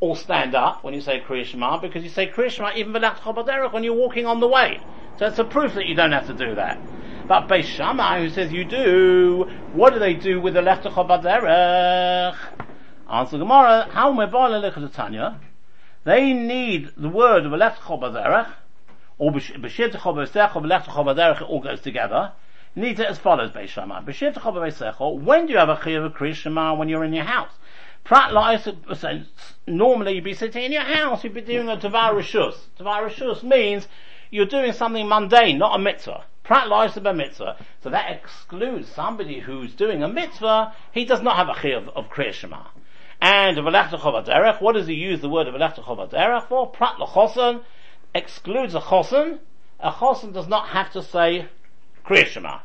all 0.03 0.15
stand 0.15 0.53
up 0.53 0.83
when 0.83 0.93
you 0.93 0.99
say 0.99 1.21
Kriya 1.21 1.45
Shema 1.45 1.77
because 1.77 2.03
you 2.03 2.09
say 2.09 2.27
Kriya 2.27 2.49
Shema 2.49 2.73
even 2.75 2.91
when 2.91 3.83
you're 3.85 3.93
walking 3.93 4.25
on 4.25 4.41
the 4.41 4.47
way. 4.47 4.81
So 5.17 5.27
it's 5.27 5.39
a 5.39 5.45
proof 5.45 5.75
that 5.75 5.85
you 5.85 5.95
don't 5.95 6.11
have 6.11 6.27
to 6.27 6.33
do 6.33 6.55
that. 6.55 6.77
But 7.25 7.47
Beis 7.47 7.63
Shammai, 7.63 8.19
who 8.19 8.29
says 8.29 8.51
you 8.51 8.65
do, 8.65 9.49
what 9.71 9.93
do 9.93 9.99
they 9.99 10.13
do 10.13 10.41
with 10.41 10.55
the 10.55 10.61
left 10.61 10.83
Chobaderech? 10.83 12.35
Answer 13.09 13.37
Gemara, 13.37 13.87
how 13.91 14.89
Tanya? 14.89 15.39
They 16.03 16.33
need 16.33 16.91
the 16.97 17.07
word 17.07 17.45
of 17.45 17.53
a 17.53 17.57
left 17.57 17.81
Chobaderech, 17.83 18.51
or 19.17 19.31
B'shir 19.31 19.95
Chobaderech, 19.95 20.67
left 20.67 20.89
Chobaderech, 20.89 21.37
it 21.37 21.43
all 21.43 21.61
goes 21.61 21.79
together. 21.79 22.33
Needs 22.75 22.99
it 22.99 23.05
as 23.05 23.19
follows, 23.19 23.51
Beis 23.51 23.69
Shammai. 23.69 24.01
B'shir 24.01 24.33
Chobaderech, 24.33 25.21
when 25.21 25.45
do 25.45 25.53
you 25.53 25.59
have 25.59 25.69
a 25.69 25.77
Chiyah 25.77 26.05
of 26.05 26.13
Kriya 26.13 26.33
Shema 26.33 26.73
when 26.75 26.89
you're 26.89 27.05
in 27.05 27.13
your 27.13 27.23
house? 27.23 27.53
Prat 28.03 28.33
normally 29.65 30.15
you'd 30.15 30.23
be 30.23 30.33
sitting 30.33 30.63
in 30.63 30.71
your 30.71 30.81
house, 30.81 31.23
you'd 31.23 31.33
be 31.33 31.41
doing 31.41 31.69
a 31.69 31.77
Tavar 31.77 32.13
Rishus. 32.13 32.55
Tavar 32.77 33.09
Rishus 33.09 33.43
means 33.43 33.87
you're 34.29 34.45
doing 34.45 34.73
something 34.73 35.07
mundane, 35.07 35.57
not 35.57 35.75
a 35.75 35.79
mitzvah. 35.79 36.25
Prat 36.43 36.67
a 36.69 37.13
mitzvah. 37.13 37.57
So 37.81 37.89
that 37.89 38.11
excludes 38.11 38.89
somebody 38.89 39.39
who's 39.39 39.73
doing 39.73 40.03
a 40.03 40.09
mitzvah, 40.09 40.73
he 40.91 41.05
does 41.05 41.21
not 41.21 41.37
have 41.37 41.47
a 41.47 41.53
chiyuv 41.53 41.89
of 41.95 42.09
Kriya 42.09 42.33
Shema. 42.33 42.65
And 43.21 43.57
of 43.57 43.65
what 44.61 44.73
does 44.73 44.87
he 44.87 44.95
use 44.95 45.21
the 45.21 45.29
word 45.29 45.47
of 45.47 45.53
Derech 45.55 46.47
for? 46.49 46.67
Prat 46.67 46.97
Lachosan 46.97 47.63
excludes 48.13 48.75
a 48.75 48.81
chosan. 48.81 49.39
A 49.79 49.91
chosan 49.91 50.33
does 50.33 50.49
not 50.49 50.67
have 50.69 50.91
to 50.91 51.01
say 51.01 51.47
Kriyashima. 52.05 52.61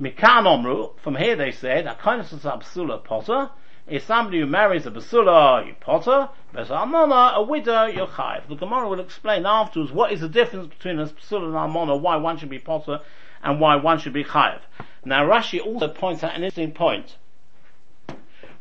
Mikan 0.00 0.44
Omru, 0.44 0.96
from 1.00 1.16
here 1.16 1.34
they 1.34 1.50
said, 1.50 1.86
Akonis 1.86 2.28
Absula 2.44 3.02
Potter, 3.02 3.50
if 3.88 4.04
somebody 4.04 4.40
who 4.40 4.46
marries 4.46 4.84
a 4.86 4.90
basula, 4.90 5.66
you 5.66 5.74
potter, 5.78 6.28
almona, 6.54 7.32
a 7.36 7.42
widow, 7.42 7.86
you're 7.86 8.06
chayiv. 8.06 8.48
The 8.48 8.56
Gemara 8.56 8.88
will 8.88 9.00
explain 9.00 9.46
afterwards 9.46 9.92
what 9.92 10.12
is 10.12 10.20
the 10.20 10.28
difference 10.28 10.66
between 10.66 10.98
a 10.98 11.06
basula 11.06 11.46
and 11.46 11.56
almona, 11.56 11.96
why 11.96 12.16
one 12.16 12.36
should 12.36 12.50
be 12.50 12.58
potter 12.58 13.00
and 13.42 13.60
why 13.60 13.76
one 13.76 13.98
should 13.98 14.12
be 14.12 14.24
chayiv. 14.24 14.60
Now 15.04 15.24
Rashi 15.24 15.64
also 15.64 15.88
points 15.88 16.24
out 16.24 16.34
an 16.34 16.42
interesting 16.42 16.72
point. 16.72 17.16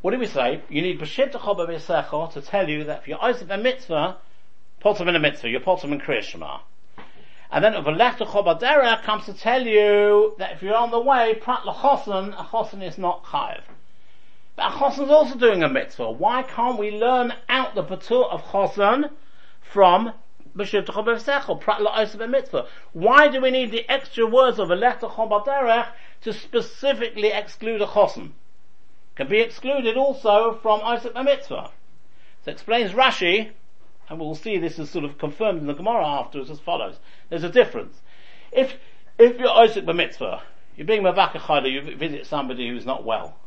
What 0.01 0.11
do 0.11 0.19
we 0.19 0.27
say? 0.27 0.61
You 0.69 0.83
need 0.83 0.99
Bashir 0.99 1.31
Techoba 1.31 2.33
to 2.33 2.41
tell 2.41 2.69
you 2.69 2.83
that 2.83 3.01
if 3.01 3.07
you're 3.07 3.23
Isaac 3.23 3.47
a 3.49 3.57
mitzvah, 3.57 4.17
Potsam 4.79 5.07
in 5.07 5.15
a 5.15 5.19
mitzvah, 5.19 5.49
you're 5.49 5.61
Potsam 5.61 5.91
in 5.91 5.99
Kriya 5.99 6.21
Shema. 6.21 6.59
And 7.49 7.63
then 7.63 7.73
Uvalech 7.73 8.17
Techoba 8.17 9.01
comes 9.01 9.25
to 9.25 9.33
tell 9.33 9.65
you 9.65 10.35
that 10.38 10.51
if 10.51 10.61
you're 10.61 10.75
on 10.75 10.91
the 10.91 10.99
way, 10.99 11.33
Prat 11.41 11.61
Lachosan, 11.61 12.39
a 12.39 12.43
Chosan 12.43 12.88
is 12.88 12.99
not 12.99 13.23
Chayiv. 13.23 13.61
But 14.55 14.81
a 14.81 15.01
is 15.01 15.09
also 15.09 15.37
doing 15.37 15.63
a 15.63 15.69
mitzvah. 15.69 16.11
Why 16.11 16.43
can't 16.43 16.79
we 16.79 16.91
learn 16.91 17.33
out 17.49 17.75
the 17.75 17.83
Patur 17.83 18.31
of 18.31 18.41
Chosan 18.43 19.09
from? 19.61 20.13
Why 20.53 20.63
do 23.27 23.41
we 23.41 23.51
need 23.51 23.71
the 23.71 23.83
extra 23.89 24.25
words 24.25 24.57
of 24.57 24.69
Valech 24.69 25.01
Techoba 25.01 25.87
to 26.21 26.31
specifically 26.31 27.27
exclude 27.27 27.81
a 27.81 27.85
Chosan? 27.85 28.31
can 29.15 29.27
be 29.27 29.39
excluded 29.39 29.97
also 29.97 30.59
from 30.61 30.81
Isaac 30.83 31.15
Mitzvah. 31.15 31.71
So 32.43 32.51
explains 32.51 32.91
Rashi, 32.91 33.51
and 34.09 34.19
we'll 34.19 34.35
see 34.35 34.57
this 34.57 34.77
is 34.77 34.89
sort 34.89 35.05
of 35.05 35.17
confirmed 35.17 35.61
in 35.61 35.67
the 35.67 35.73
Gemara 35.73 36.05
afterwards 36.05 36.51
as 36.51 36.59
follows. 36.59 36.99
There's 37.29 37.43
a 37.43 37.49
difference. 37.49 38.01
If, 38.51 38.75
if 39.17 39.39
you're 39.39 39.49
Isaac 39.49 39.85
Mitzvah, 39.85 40.43
you're 40.75 40.85
being 40.85 41.03
Mavaka 41.03 41.71
you 41.71 41.95
visit 41.95 42.25
somebody 42.25 42.67
who's 42.67 42.85
not 42.85 43.05
well. 43.05 43.37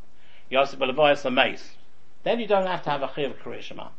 Isaac 0.57 0.81
B'Levias 0.81 1.25
a 1.25 1.31
mace. 1.31 1.77
Then 2.23 2.41
you 2.41 2.47
don't 2.47 2.67
have 2.67 2.83
to 2.85 2.91
have 2.91 3.03
a 3.03 3.13
Chiv 3.15 3.35
Karishma. 3.43 3.91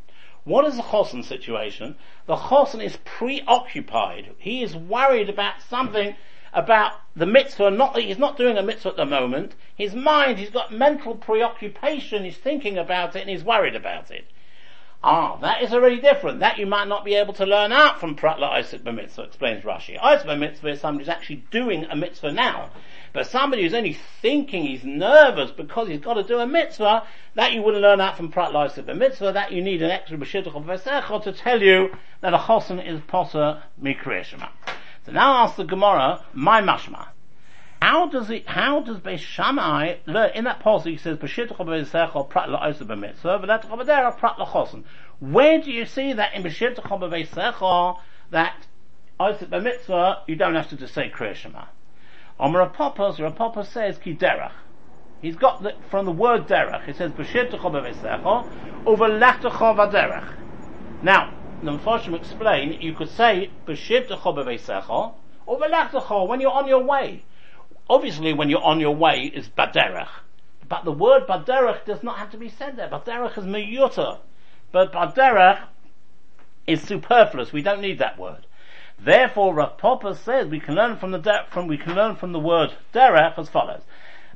What 0.44 0.64
is 0.64 0.76
the 0.76 0.82
Chosen 0.82 1.22
situation? 1.22 1.96
The 2.26 2.36
Chosen 2.36 2.80
is 2.80 2.96
preoccupied. 3.04 4.34
He 4.38 4.62
is 4.62 4.74
worried 4.74 5.28
about 5.28 5.62
something 5.62 6.16
about 6.52 6.94
the 7.14 7.26
mitzvah, 7.26 7.70
not 7.70 7.94
that 7.94 8.02
he's 8.02 8.18
not 8.18 8.36
doing 8.36 8.56
a 8.58 8.62
mitzvah 8.62 8.88
at 8.88 8.96
the 8.96 9.06
moment. 9.06 9.54
His 9.74 9.94
mind, 9.94 10.38
he's 10.38 10.50
got 10.50 10.72
mental 10.72 11.14
preoccupation, 11.14 12.24
he's 12.24 12.38
thinking 12.38 12.78
about 12.78 13.14
it 13.14 13.20
and 13.20 13.30
he's 13.30 13.44
worried 13.44 13.76
about 13.76 14.10
it. 14.10 14.24
Ah, 15.02 15.36
that 15.36 15.62
is 15.62 15.72
already 15.72 16.00
different. 16.00 16.40
That 16.40 16.58
you 16.58 16.66
might 16.66 16.88
not 16.88 17.04
be 17.04 17.14
able 17.14 17.32
to 17.34 17.46
learn 17.46 17.72
out 17.72 18.00
from 18.00 18.16
Pratla 18.16 18.50
Isaac 18.50 18.84
Mitzvah, 18.84 19.22
explains 19.22 19.64
Rashi. 19.64 19.98
Isaac 19.98 20.38
Mitzvah 20.38 20.68
is 20.68 20.80
somebody 20.80 21.04
who's 21.04 21.08
actually 21.08 21.44
doing 21.50 21.84
a 21.84 21.96
mitzvah 21.96 22.32
now. 22.32 22.70
But 23.12 23.26
somebody 23.26 23.62
who's 23.62 23.74
only 23.74 23.98
thinking 24.22 24.62
he's 24.62 24.84
nervous 24.84 25.50
because 25.50 25.88
he's 25.88 26.00
got 26.00 26.14
to 26.14 26.22
do 26.22 26.38
a 26.38 26.46
mitzvah, 26.46 27.04
that 27.34 27.52
you 27.52 27.62
wouldn't 27.62 27.82
learn 27.82 27.98
that 27.98 28.16
from 28.16 28.30
Pratla 28.30 28.70
Isaac 28.70 28.86
Mitzvah, 28.86 29.32
that 29.32 29.50
you 29.50 29.62
need 29.62 29.82
an 29.82 29.90
extra 29.90 30.16
B'shitach 30.16 30.54
of 30.54 30.64
Vesecha 30.64 31.22
to 31.24 31.32
tell 31.32 31.60
you 31.60 31.90
that 32.20 32.34
a 32.34 32.38
chosen 32.46 32.78
is 32.78 33.00
posa 33.08 33.64
mikriyashima. 33.82 34.48
So 35.06 35.12
now 35.12 35.44
ask 35.44 35.56
the 35.56 35.64
Gemara, 35.64 36.24
my 36.32 36.62
mashma. 36.62 37.08
How 37.82 38.08
does 38.08 38.30
it, 38.30 38.46
how 38.46 38.80
does 38.80 38.98
Beis 38.98 40.06
learn, 40.06 40.30
in 40.34 40.44
that 40.44 40.60
passage 40.60 40.92
he 40.92 40.98
says, 40.98 41.16
Bashitokhobisekh 41.16 42.14
or 42.14 42.28
Pratla 42.28 42.62
Isaba 42.62 42.98
Mitzvah 42.98 43.38
Vatakovadera 43.38 44.18
Pratlachosan? 44.18 44.84
Where 45.18 45.60
do 45.60 45.72
you 45.72 45.86
see 45.86 46.12
that 46.12 46.34
in 46.34 46.42
B'shitach 46.42 47.98
that 48.30 48.66
Isaac 49.18 49.50
b'mitzvah, 49.50 50.20
you 50.26 50.36
don't 50.36 50.54
have 50.54 50.68
to 50.70 50.76
just 50.76 50.94
say 50.94 51.10
Kriya 51.10 51.34
Shema. 51.34 51.64
On 52.40 52.54
Rav 52.54 52.72
Papa, 52.72 53.14
Rapapa 53.18 53.66
says 53.66 53.98
ki 53.98 54.16
derech. 54.16 54.52
He's 55.20 55.36
got 55.36 55.62
the, 55.62 55.74
from 55.90 56.06
the 56.06 56.12
word 56.12 56.48
derech, 56.48 56.86
he 56.86 56.94
says 56.94 57.12
b'shitach 57.12 57.60
b'veisecha, 57.60 58.46
over 58.86 59.04
lachtecha 59.04 59.76
v'derech. 59.76 60.24
Now, 61.02 61.34
the 61.62 61.72
Mephoshim 61.72 62.14
explain, 62.14 62.80
you 62.80 62.94
could 62.94 63.10
say, 63.10 63.50
B'shivtecho 63.66 64.22
b'veisecho, 64.22 65.12
or 65.44 65.58
V'lachtecho, 65.58 66.26
when 66.26 66.40
you're 66.40 66.50
on 66.50 66.66
your 66.66 66.82
way. 66.82 67.24
Obviously, 67.90 68.32
when 68.32 68.48
you're 68.48 68.64
on 68.64 68.80
your 68.80 68.94
way 68.96 69.30
is 69.34 69.48
Baderech. 69.50 70.08
But 70.66 70.84
the 70.86 70.92
word 70.92 71.26
Baderech 71.26 71.84
does 71.84 72.02
not 72.02 72.16
have 72.18 72.30
to 72.30 72.38
be 72.38 72.48
said 72.48 72.76
there. 72.76 72.88
Baderech 72.88 73.36
is 73.36 73.44
miyuta. 73.44 74.18
But 74.72 74.92
Baderech 74.92 75.64
is 76.66 76.80
superfluous. 76.80 77.52
We 77.52 77.60
don't 77.60 77.82
need 77.82 77.98
that 77.98 78.18
word. 78.18 78.46
Therefore, 79.02 79.54
Rav 79.54 79.78
Papa 79.78 80.14
says 80.14 80.48
we 80.48 80.60
can 80.60 80.74
learn 80.74 80.98
from 80.98 81.10
the 81.10 81.44
from 81.50 81.66
we 81.66 81.78
can 81.78 81.94
learn 81.94 82.16
from 82.16 82.32
the 82.32 82.38
word 82.38 82.74
derech 82.92 83.38
as 83.38 83.48
follows: 83.48 83.82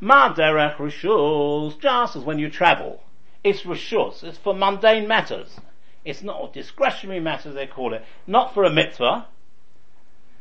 Ma 0.01 0.35
derech 0.35 0.77
rishus, 0.77 1.79
just 1.79 2.17
as 2.17 2.25
when 2.25 2.39
you 2.39 2.49
travel, 2.49 3.03
it's 3.43 3.63
rishus. 3.63 4.25
It's 4.25 4.39
for 4.39 4.55
mundane 4.55 5.07
matters. 5.07 5.61
It's 6.05 6.23
not 6.23 6.53
discretionary 6.53 7.21
matters 7.21 7.55
they 7.55 7.67
call 7.67 7.95
it. 7.95 8.05
Not 8.27 8.55
for 8.55 8.65
a 8.65 8.71
mitzvah. 8.71 9.27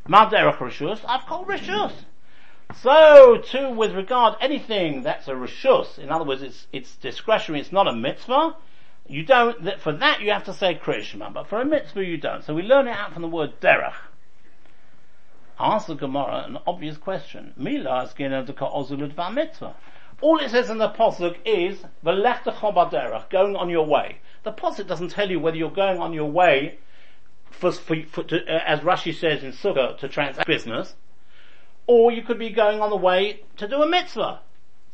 Ma 0.07 0.29
derech 0.29 0.57
Rishus, 0.57 0.99
I've 1.07 1.25
called 1.25 1.47
Rishus. 1.47 1.93
So 2.75 3.37
too 3.37 3.69
with 3.69 3.93
regard 3.93 4.35
anything 4.41 5.03
that's 5.03 5.27
a 5.27 5.33
Rishus, 5.33 5.97
in 5.97 6.11
other 6.11 6.25
words 6.25 6.41
it's, 6.41 6.67
it's 6.73 6.95
discretionary, 6.97 7.61
it's 7.61 7.71
not 7.71 7.87
a 7.87 7.93
mitzvah, 7.93 8.55
you 9.07 9.23
don't, 9.23 9.79
for 9.79 9.93
that 9.93 10.21
you 10.21 10.31
have 10.31 10.45
to 10.45 10.53
say 10.53 10.75
Krishma, 10.75 11.33
but 11.33 11.47
for 11.47 11.61
a 11.61 11.65
mitzvah 11.65 12.03
you 12.03 12.17
don't. 12.17 12.43
So 12.43 12.53
we 12.53 12.63
learn 12.63 12.87
it 12.87 12.97
out 12.97 13.13
from 13.13 13.21
the 13.21 13.27
word 13.29 13.59
derech. 13.61 13.93
Ask 15.59 15.87
the 15.87 15.95
Gemara 15.95 16.45
an 16.47 16.57
obvious 16.65 16.97
question. 16.97 17.53
Mila 17.55 18.09
mitzvah. 19.31 19.75
All 20.21 20.39
it 20.39 20.51
says 20.51 20.69
in 20.69 20.77
the 20.77 20.89
posuk 20.89 21.37
is 21.45 21.83
the 22.01 23.25
going 23.29 23.55
on 23.55 23.69
your 23.69 23.85
way. 23.85 24.19
The 24.43 24.51
Posuk 24.51 24.87
doesn't 24.87 25.09
tell 25.09 25.29
you 25.29 25.39
whether 25.39 25.57
you're 25.57 25.71
going 25.71 25.99
on 25.99 26.13
your 26.13 26.29
way 26.29 26.79
for, 27.49 27.71
for, 27.71 27.95
for 28.03 28.23
to, 28.23 28.37
uh, 28.43 28.63
as 28.65 28.81
Rashi 28.81 29.13
says 29.13 29.43
in 29.43 29.51
Sukkah, 29.51 29.97
to 29.99 30.07
transact 30.07 30.47
business, 30.47 30.95
or 31.87 32.11
you 32.11 32.21
could 32.21 32.39
be 32.39 32.49
going 32.49 32.81
on 32.81 32.89
the 32.89 32.97
way 32.97 33.41
to 33.57 33.67
do 33.67 33.81
a 33.81 33.87
mitzvah. 33.87 34.41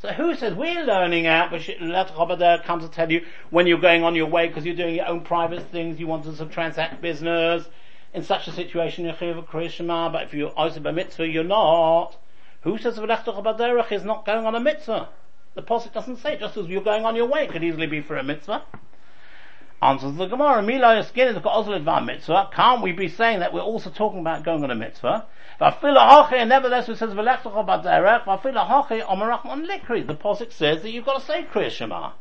So 0.01 0.09
who 0.09 0.33
says 0.35 0.53
we're 0.53 0.83
learning 0.83 1.27
out, 1.27 1.51
but 1.51 1.67
Let 1.81 2.63
comes 2.63 2.83
to 2.85 2.89
tell 2.89 3.11
you 3.11 3.25
when 3.49 3.67
you're 3.67 3.79
going 3.79 4.03
on 4.03 4.15
your 4.15 4.27
way 4.27 4.47
because 4.47 4.65
you're 4.65 4.75
doing 4.75 4.95
your 4.95 5.07
own 5.07 5.21
private 5.21 5.69
things, 5.71 5.99
you 5.99 6.07
want 6.07 6.23
to 6.23 6.45
transact 6.45 7.01
business. 7.01 7.67
In 8.13 8.23
such 8.23 8.47
a 8.47 8.51
situation, 8.51 9.05
you're 9.05 9.13
a 9.13 9.43
Krishma, 9.43 10.11
but 10.11 10.23
if 10.23 10.33
you're 10.33 10.49
also 10.49 10.81
a 10.83 10.91
mitzvah, 10.91 11.27
you're 11.27 11.43
not. 11.43 12.17
Who 12.61 12.77
says 12.77 12.97
V'lech 12.97 13.91
is 13.91 14.03
not 14.03 14.25
going 14.25 14.45
on 14.45 14.55
a 14.55 14.59
mitzvah? 14.59 15.09
The 15.55 15.61
Posuk 15.61 15.93
doesn't 15.93 16.17
say, 16.17 16.37
just 16.37 16.57
as 16.57 16.67
you're 16.67 16.83
going 16.83 17.05
on 17.05 17.15
your 17.15 17.27
way, 17.27 17.43
it 17.43 17.51
could 17.51 17.63
easily 17.63 17.87
be 17.87 18.01
for 18.01 18.17
a 18.17 18.23
mitzvah. 18.23 18.63
Answers 19.81 20.15
the 20.17 20.25
Gemara, 20.25 20.61
Mila 20.61 21.01
Yaskin 21.01 22.05
mitzvah. 22.05 22.49
Can't 22.53 22.81
we 22.81 22.91
be 22.91 23.07
saying 23.07 23.39
that 23.39 23.53
we're 23.53 23.61
also 23.61 23.89
talking 23.89 24.19
about 24.19 24.43
going 24.43 24.63
on 24.63 24.71
a 24.71 24.75
mitzvah? 24.75 25.25
And 25.61 26.49
nevertheless 26.49 26.89
it 26.89 26.97
says 26.97 27.13
The 27.13 27.15
Posik 30.21 30.51
says 30.51 30.81
that 30.81 30.91
you've 30.91 31.05
got 31.05 31.19
to 31.19 31.25
say 31.25 31.45
Kriya 31.51 31.69
Shema. 31.69 32.11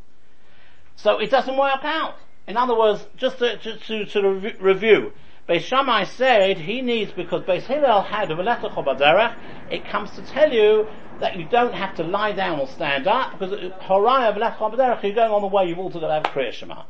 So 0.96 1.18
it 1.18 1.30
doesn't 1.30 1.56
work 1.56 1.84
out. 1.84 2.16
In 2.46 2.56
other 2.56 2.76
words, 2.76 3.06
just 3.16 3.38
to, 3.38 3.56
to, 3.58 3.76
to, 3.76 4.06
to 4.06 4.54
review, 4.60 5.12
Beis 5.48 5.62
Shammai 5.62 6.04
said 6.04 6.58
he 6.58 6.82
needs, 6.82 7.10
because 7.12 7.42
Beis 7.44 7.62
Hillel 7.62 8.02
had 8.02 8.30
a 8.30 9.36
it 9.70 9.84
comes 9.86 10.10
to 10.10 10.22
tell 10.22 10.52
you 10.52 10.86
that 11.20 11.36
you 11.36 11.48
don't 11.48 11.72
have 11.72 11.96
to 11.96 12.02
lie 12.02 12.32
down 12.32 12.60
or 12.60 12.66
stand 12.66 13.06
up, 13.06 13.38
because 13.38 13.58
Horaya 13.80 14.36
Baderech, 14.36 15.02
you're 15.02 15.14
going 15.14 15.32
on 15.32 15.40
the 15.40 15.46
way, 15.46 15.64
you've 15.64 15.78
also 15.78 16.00
got 16.00 16.08
to 16.08 16.14
have 16.14 16.34
Kriya 16.34 16.52
Shema. 16.52 16.82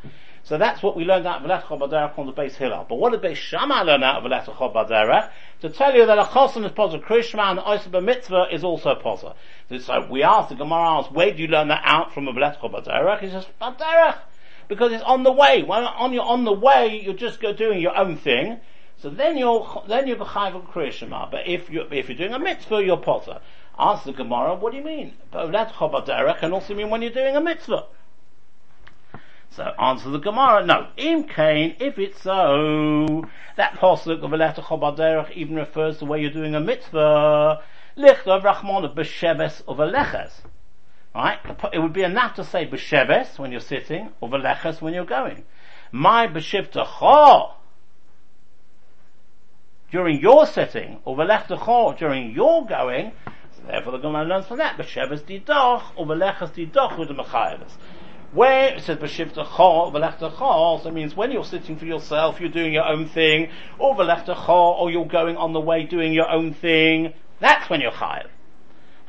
So 0.43 0.59
that's 0.59 0.83
what 0.83 0.97
we 0.97 1.05
learned 1.05 1.25
out 1.27 1.45
of 1.45 1.49
V'lecha 1.49 1.79
Baderech 1.79 2.19
on 2.19 2.27
the 2.27 2.33
Beis 2.33 2.55
Hillel. 2.55 2.87
But 2.89 2.97
what 2.97 3.13
did 3.13 3.23
Beis 3.23 3.37
Shammai 3.37 3.83
learn 3.83 4.03
out 4.03 4.25
of 4.25 4.31
V'lecha 4.31 4.75
Baderech? 4.75 5.31
To 5.61 5.69
tell 5.69 5.95
you 5.95 6.07
that 6.07 6.19
a 6.19 6.29
chosen 6.33 6.65
is 6.65 6.73
posa 6.73 6.99
Krishma 6.99 7.51
and 7.51 7.61
Oisa 7.61 8.03
Mitzvah 8.03 8.47
is 8.51 8.65
also 8.65 8.97
posa. 8.97 9.37
So 9.79 10.09
we 10.11 10.25
asked, 10.25 10.49
the 10.49 10.57
Gemara 10.57 11.05
where 11.05 11.33
do 11.33 11.43
you 11.43 11.49
learn 11.49 11.69
that 11.69 11.83
out 11.85 12.13
from 12.13 12.27
a 12.27 12.33
V'lecha? 12.33 13.21
He 13.21 13.29
says, 13.31 13.47
Baderech! 13.61 14.19
Because 14.69 14.93
it's 14.93 15.03
on 15.03 15.23
the 15.23 15.33
way. 15.33 15.63
When 15.63 15.83
on 15.83 16.13
you're 16.13 16.23
on 16.23 16.45
the 16.45 16.53
way, 16.53 17.01
you're 17.03 17.15
just 17.15 17.41
doing 17.41 17.81
your 17.81 17.97
own 17.97 18.17
thing. 18.17 18.61
So 18.99 19.11
then 19.11 19.39
you're, 19.39 19.83
then 19.89 20.07
you're 20.07 20.17
B'chayv 20.17 20.67
Krishma. 20.71 21.31
But 21.31 21.47
if 21.47 21.71
you're, 21.71 21.93
if 21.93 22.09
you're 22.09 22.19
doing 22.19 22.35
a 22.35 22.39
mitzvah, 22.39 22.85
you're 22.85 22.97
posa. 22.97 23.41
Ask 23.79 24.05
the 24.05 24.13
Gemara, 24.13 24.55
what 24.55 24.73
do 24.73 24.79
you 24.79 24.85
mean? 24.85 25.15
But 25.31 25.51
V'lecha 25.51 25.91
Baderech 25.91 26.41
can 26.41 26.53
also 26.53 26.75
mean 26.75 26.91
when 26.91 27.03
you're 27.03 27.13
doing 27.13 27.37
a 27.37 27.41
mitzvah. 27.41 27.87
So 29.51 29.65
answer 29.79 30.11
the 30.11 30.19
Gemara, 30.19 30.65
no. 30.65 30.89
Im 30.97 31.25
Kain, 31.25 31.77
if 31.81 31.99
it's 31.99 32.23
so, 32.23 33.25
that 33.57 33.75
pasuk 33.75 34.23
of 34.23 34.33
a 34.33 34.37
letter 34.37 34.63
Chobaderech 34.63 35.33
even 35.33 35.57
refers 35.57 35.99
to 35.99 36.05
where 36.05 36.19
you're 36.19 36.31
doing 36.31 36.55
a 36.55 36.61
mitzvah, 36.61 37.63
lichtav 37.97 38.43
rachmon 38.43 38.95
b'sheves 38.95 39.63
of 39.67 39.81
a 39.81 39.91
leches. 39.91 40.43
Right? 41.15 41.39
It 41.73 41.79
would 41.79 41.93
be 41.93 42.03
enough 42.03 42.35
to 42.35 42.45
say 42.45 42.67
b'sheves 42.67 43.39
when 43.39 43.51
you're 43.51 43.61
sitting, 43.61 44.11
or 44.21 44.29
v'leches 44.29 44.81
when 44.81 44.95
you're 44.95 45.05
going. 45.05 45.45
My 45.91 46.29
b'shivtacha, 46.29 47.53
during 49.91 50.21
your 50.21 50.47
sitting, 50.47 51.01
or 51.05 51.17
v'lechtecha 51.17 51.99
during 51.99 52.33
your 52.33 52.67
going, 52.67 53.13
so 53.25 53.63
therefore 53.67 53.93
the 53.93 53.99
Gemara 53.99 54.25
learns 54.27 54.47
from 54.47 54.59
that, 54.59 54.77
b'sheves 54.77 55.23
didoch, 55.23 55.83
or 55.97 56.07
v'leches 56.07 56.53
didoch 56.53 56.99
with 56.99 57.09
the 57.09 57.15
mechayavas. 57.15 57.73
Where 58.33 58.75
it 58.75 58.83
says 58.83 58.99
v'lechta 58.99 59.49
cho, 60.37 60.81
so 60.83 60.89
it 60.89 60.93
means 60.93 61.17
when 61.17 61.33
you're 61.33 61.43
sitting 61.43 61.79
for 61.79 61.87
yourself, 61.87 62.39
you're 62.39 62.51
doing 62.51 62.75
your 62.75 62.85
own 62.85 63.09
thing, 63.09 63.49
or 63.79 63.97
v'lechta 63.97 64.37
cho, 64.47 64.73
or 64.79 64.91
you're 64.91 65.07
going 65.07 65.39
on 65.39 65.55
the 65.55 65.61
way 65.61 65.85
doing 65.85 66.13
your 66.13 66.29
own 66.29 66.53
thing, 66.53 67.15
that's 67.41 67.71
when 67.71 67.81
you're 67.81 67.93
chayav. 67.93 68.27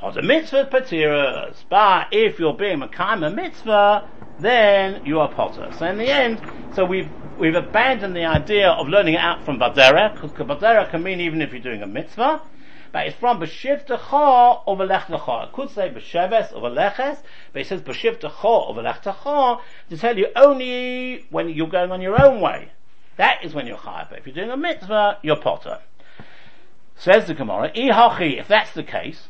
Or 0.02 0.14
the 0.14 0.22
mitzvah 0.22 0.70
patiras, 0.72 1.66
but 1.70 2.08
if 2.12 2.40
you're 2.40 2.54
being 2.54 2.82
a 2.82 2.90
a 2.90 3.30
mitzvah, 3.30 4.08
then 4.40 5.02
you 5.04 5.20
are 5.20 5.28
potter. 5.28 5.72
So 5.78 5.86
in 5.88 5.98
the 5.98 6.10
end, 6.10 6.42
so 6.74 6.86
we've 6.86 7.12
we've 7.38 7.56
abandoned 7.56 8.16
the 8.16 8.24
idea 8.24 8.70
of 8.70 8.88
learning 8.88 9.16
it 9.16 9.20
out 9.20 9.44
from 9.44 9.60
Badera, 9.60 10.14
because 10.14 10.32
Badera 10.32 10.90
can 10.90 11.04
mean 11.04 11.20
even 11.20 11.42
if 11.42 11.52
you're 11.52 11.62
doing 11.62 11.84
a 11.84 11.88
mitzvah, 11.88 12.42
but 12.94 13.08
it's 13.08 13.18
from 13.18 13.42
B'shiv 13.42 13.86
Techa 13.88 14.62
or 14.66 14.78
V'lech 14.78 15.08
Techa. 15.08 15.48
It 15.48 15.52
could 15.52 15.70
say 15.70 15.90
B'sheves 15.90 16.56
or 16.56 16.70
V'leches, 16.70 17.18
but 17.52 17.62
it 17.62 17.68
says 17.68 17.82
B'shiv 17.82 18.20
Techa 18.22 18.46
or 18.46 18.76
V'lech 18.76 19.04
Techa 19.04 19.60
to 19.90 19.98
tell 19.98 20.18
you 20.18 20.28
only 20.38 21.26
when 21.30 21.50
you're 21.50 21.68
going 21.68 21.92
on 21.92 22.02
your 22.02 22.22
own 22.22 22.40
way. 22.40 22.72
That 23.18 23.44
is 23.44 23.54
when 23.54 23.68
you're 23.68 23.78
chayav. 23.78 24.18
If 24.18 24.26
you're 24.26 24.36
doing 24.36 24.50
a 24.50 24.56
mitzvah, 24.56 25.18
you're 25.24 25.36
potter. 25.36 25.80
Says 26.96 27.28
the 27.28 27.34
Gemara, 27.34 27.70
Ihachi, 27.74 28.40
if 28.40 28.48
that's 28.48 28.72
the 28.72 28.84
case, 28.84 29.28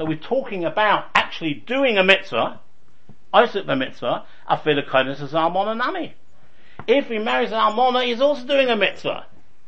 so 0.00 0.06
we're 0.06 0.16
talking 0.16 0.64
about 0.64 1.08
actually 1.14 1.52
doing 1.52 1.98
a 1.98 2.02
mitzvah, 2.02 2.58
Isaac 3.34 3.66
the 3.66 3.76
mitzvah, 3.76 4.24
Afila 4.48 4.88
Kodesh 4.88 5.20
is 5.20 5.34
Almona 5.34 6.14
If 6.88 7.08
he 7.08 7.18
marries 7.18 7.50
an 7.50 7.58
Almona, 7.58 8.04
he's 8.04 8.22
also 8.22 8.46
doing 8.46 8.70
a 8.70 8.76
mitzvah. 8.76 9.26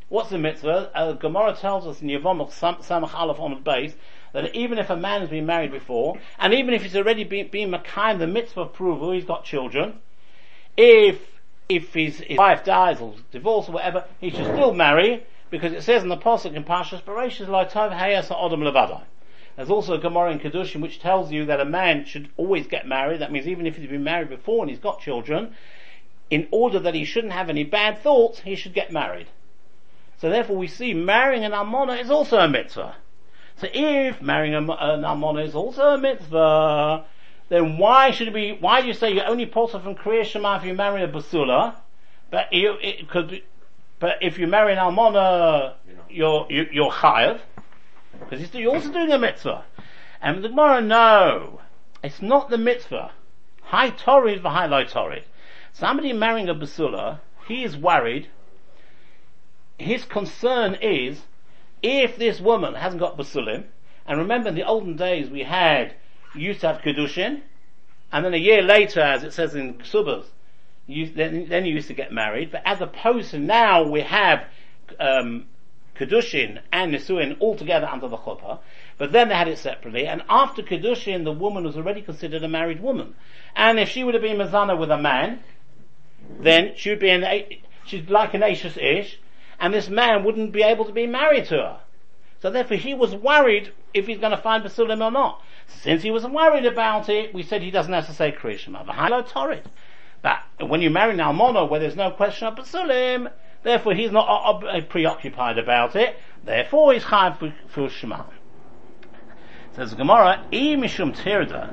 What's 0.08 0.30
the 0.30 0.38
mitzvah? 0.38 0.90
Uh, 0.94 1.12
Gemara 1.12 1.54
tells 1.54 1.86
us 1.86 2.00
in 2.00 2.08
Yevamos 2.08 2.48
Samach 2.58 3.12
Aleph 3.12 3.36
the 3.36 3.62
base 3.62 3.94
that 4.32 4.54
even 4.54 4.78
if 4.78 4.88
a 4.88 4.96
man 4.96 5.20
has 5.20 5.28
been 5.28 5.44
married 5.44 5.70
before, 5.70 6.16
and 6.38 6.54
even 6.54 6.72
if 6.72 6.82
he's 6.82 6.96
already 6.96 7.24
been, 7.24 7.48
been 7.48 7.70
Makayim, 7.70 8.18
the 8.18 8.26
mitzvah 8.26 8.62
approval, 8.62 9.12
he's 9.12 9.26
got 9.26 9.44
children, 9.44 9.98
if, 10.78 11.20
if 11.68 11.92
his, 11.92 12.20
his 12.20 12.38
wife 12.38 12.64
dies 12.64 13.02
or 13.02 13.16
divorce 13.32 13.68
or 13.68 13.72
whatever, 13.72 14.06
he 14.18 14.30
should 14.30 14.46
still 14.46 14.72
marry, 14.72 15.26
because 15.50 15.74
it 15.74 15.82
says 15.82 16.02
in 16.02 16.08
the 16.08 16.16
Pasuk 16.16 16.54
in 16.54 16.64
Parshas 16.64 17.02
Bereshit, 17.02 17.48
Loitov 17.48 17.94
Hayas 17.94 18.28
Odom 18.28 18.62
Levadai. 18.62 19.02
There's 19.56 19.70
also 19.70 19.94
a 19.94 19.98
Gemara 19.98 20.32
in 20.32 20.38
Kedushin 20.38 20.80
which 20.80 21.00
tells 21.00 21.30
you 21.30 21.44
that 21.46 21.60
a 21.60 21.64
man 21.64 22.04
should 22.04 22.30
always 22.36 22.66
get 22.66 22.86
married. 22.86 23.20
That 23.20 23.32
means 23.32 23.46
even 23.46 23.66
if 23.66 23.76
he's 23.76 23.88
been 23.88 24.04
married 24.04 24.30
before 24.30 24.62
and 24.62 24.70
he's 24.70 24.78
got 24.78 25.00
children, 25.00 25.54
in 26.30 26.48
order 26.50 26.78
that 26.78 26.94
he 26.94 27.04
shouldn't 27.04 27.34
have 27.34 27.50
any 27.50 27.64
bad 27.64 27.98
thoughts, 27.98 28.40
he 28.40 28.54
should 28.54 28.72
get 28.72 28.90
married. 28.90 29.26
So 30.18 30.30
therefore 30.30 30.56
we 30.56 30.68
see 30.68 30.94
marrying 30.94 31.44
an 31.44 31.52
almona 31.52 31.94
is 31.94 32.10
also 32.10 32.38
a 32.38 32.48
mitzvah. 32.48 32.96
So 33.56 33.68
if 33.72 34.22
marrying 34.22 34.54
an 34.54 34.70
almona 35.04 35.42
is 35.42 35.54
also 35.54 35.90
a 35.90 35.98
mitzvah, 35.98 37.04
then 37.50 37.76
why 37.76 38.12
should 38.12 38.28
it 38.28 38.34
be, 38.34 38.56
why 38.58 38.80
do 38.80 38.86
you 38.86 38.94
say 38.94 39.12
you're 39.12 39.28
only 39.28 39.44
possible 39.44 39.84
from 39.84 39.94
Kriya 39.94 40.24
Shema 40.24 40.56
if 40.56 40.64
you 40.64 40.72
marry 40.74 41.02
a 41.02 41.08
basula, 41.08 41.74
but 42.30 42.50
you, 42.52 42.76
it 42.80 43.10
could, 43.10 43.42
but 44.00 44.22
if 44.22 44.38
you 44.38 44.46
marry 44.46 44.72
an 44.72 44.78
almona, 44.78 45.74
you're, 46.08 46.46
you, 46.48 46.66
you're 46.72 46.90
chayav, 46.90 47.40
because 48.18 48.54
you're 48.54 48.74
also 48.74 48.92
doing 48.92 49.12
a 49.12 49.18
mitzvah. 49.18 49.64
And 50.20 50.42
the 50.42 50.48
Gemara, 50.48 50.80
no, 50.80 51.60
it's 52.02 52.22
not 52.22 52.50
the 52.50 52.58
mitzvah. 52.58 53.12
High 53.62 53.90
Torah 53.90 54.32
is 54.32 54.40
for 54.40 54.50
high 54.50 54.66
low 54.66 54.84
Torah. 54.84 55.22
Somebody 55.72 56.12
marrying 56.12 56.48
a 56.48 56.54
basula, 56.54 57.20
he 57.46 57.64
is 57.64 57.76
worried. 57.76 58.28
His 59.78 60.04
concern 60.04 60.76
is 60.80 61.22
if 61.82 62.16
this 62.16 62.40
woman 62.40 62.74
hasn't 62.74 63.00
got 63.00 63.16
basulim, 63.16 63.64
and 64.06 64.18
remember 64.18 64.50
in 64.50 64.54
the 64.54 64.66
olden 64.66 64.96
days 64.96 65.30
we 65.30 65.42
had 65.42 65.94
used 66.34 66.60
to 66.60 66.68
have 66.68 66.82
kedushin, 66.82 67.42
and 68.12 68.24
then 68.24 68.34
a 68.34 68.38
year 68.38 68.62
later, 68.62 69.00
as 69.00 69.24
it 69.24 69.32
says 69.32 69.54
in 69.54 69.74
Ksubas, 69.74 70.26
you, 70.86 71.10
then, 71.10 71.48
then 71.48 71.64
you 71.64 71.74
used 71.74 71.88
to 71.88 71.94
get 71.94 72.12
married. 72.12 72.52
But 72.52 72.62
as 72.64 72.80
opposed 72.80 73.30
to 73.30 73.38
now, 73.38 73.88
we 73.88 74.02
have 74.02 74.44
um, 75.00 75.46
Kedushin 76.02 76.60
and 76.72 76.92
Nisuin 76.92 77.36
all 77.38 77.56
together 77.56 77.86
under 77.86 78.08
the 78.08 78.16
chuppah, 78.16 78.58
but 78.98 79.12
then 79.12 79.28
they 79.28 79.34
had 79.34 79.48
it 79.48 79.58
separately, 79.58 80.06
and 80.06 80.22
after 80.28 80.62
Kedushin, 80.62 81.24
the 81.24 81.32
woman 81.32 81.64
was 81.64 81.76
already 81.76 82.02
considered 82.02 82.42
a 82.42 82.48
married 82.48 82.82
woman. 82.82 83.14
And 83.54 83.78
if 83.78 83.88
she 83.88 84.02
would 84.02 84.14
have 84.14 84.22
been 84.22 84.38
Mazana 84.38 84.78
with 84.78 84.90
a 84.90 84.98
man, 84.98 85.40
then 86.40 86.72
she 86.76 86.90
would 86.90 86.98
be 86.98 87.10
an, 87.10 87.24
she's 87.86 88.08
like 88.08 88.34
an 88.34 88.42
Ashes 88.42 88.76
Ish, 88.76 89.18
and 89.60 89.72
this 89.72 89.88
man 89.88 90.24
wouldn't 90.24 90.52
be 90.52 90.62
able 90.62 90.84
to 90.84 90.92
be 90.92 91.06
married 91.06 91.46
to 91.46 91.56
her. 91.56 91.80
So 92.40 92.50
therefore 92.50 92.78
he 92.78 92.94
was 92.94 93.14
worried 93.14 93.72
if 93.94 94.08
he's 94.08 94.18
going 94.18 94.32
to 94.32 94.42
find 94.42 94.64
Basulim 94.64 95.04
or 95.04 95.12
not. 95.12 95.40
Since 95.68 96.02
he 96.02 96.10
was 96.10 96.26
worried 96.26 96.66
about 96.66 97.08
it, 97.08 97.32
we 97.32 97.44
said 97.44 97.62
he 97.62 97.70
doesn't 97.70 97.92
have 97.92 98.06
to 98.06 98.12
say 98.12 98.32
Krishma. 98.32 98.84
V'hailo 98.84 99.26
Torit. 99.28 99.64
But 100.22 100.40
when 100.68 100.80
you 100.80 100.90
marry 100.90 101.12
an 101.12 101.18
Almono 101.18 101.68
where 101.68 101.78
there's 101.78 101.96
no 101.96 102.10
question 102.10 102.48
of 102.48 102.56
Basulim, 102.56 103.30
Therefore, 103.62 103.94
he's 103.94 104.10
not 104.10 104.64
uh, 104.64 104.80
preoccupied 104.82 105.58
about 105.58 105.94
it. 105.96 106.18
Therefore, 106.44 106.92
he's 106.92 107.04
chayav 107.04 107.54
for, 107.68 107.88
Shema. 107.88 108.24
Says 109.74 109.94
Gemara, 109.94 110.42
"E 110.52 110.76
mishum 110.76 111.16
tirda." 111.16 111.70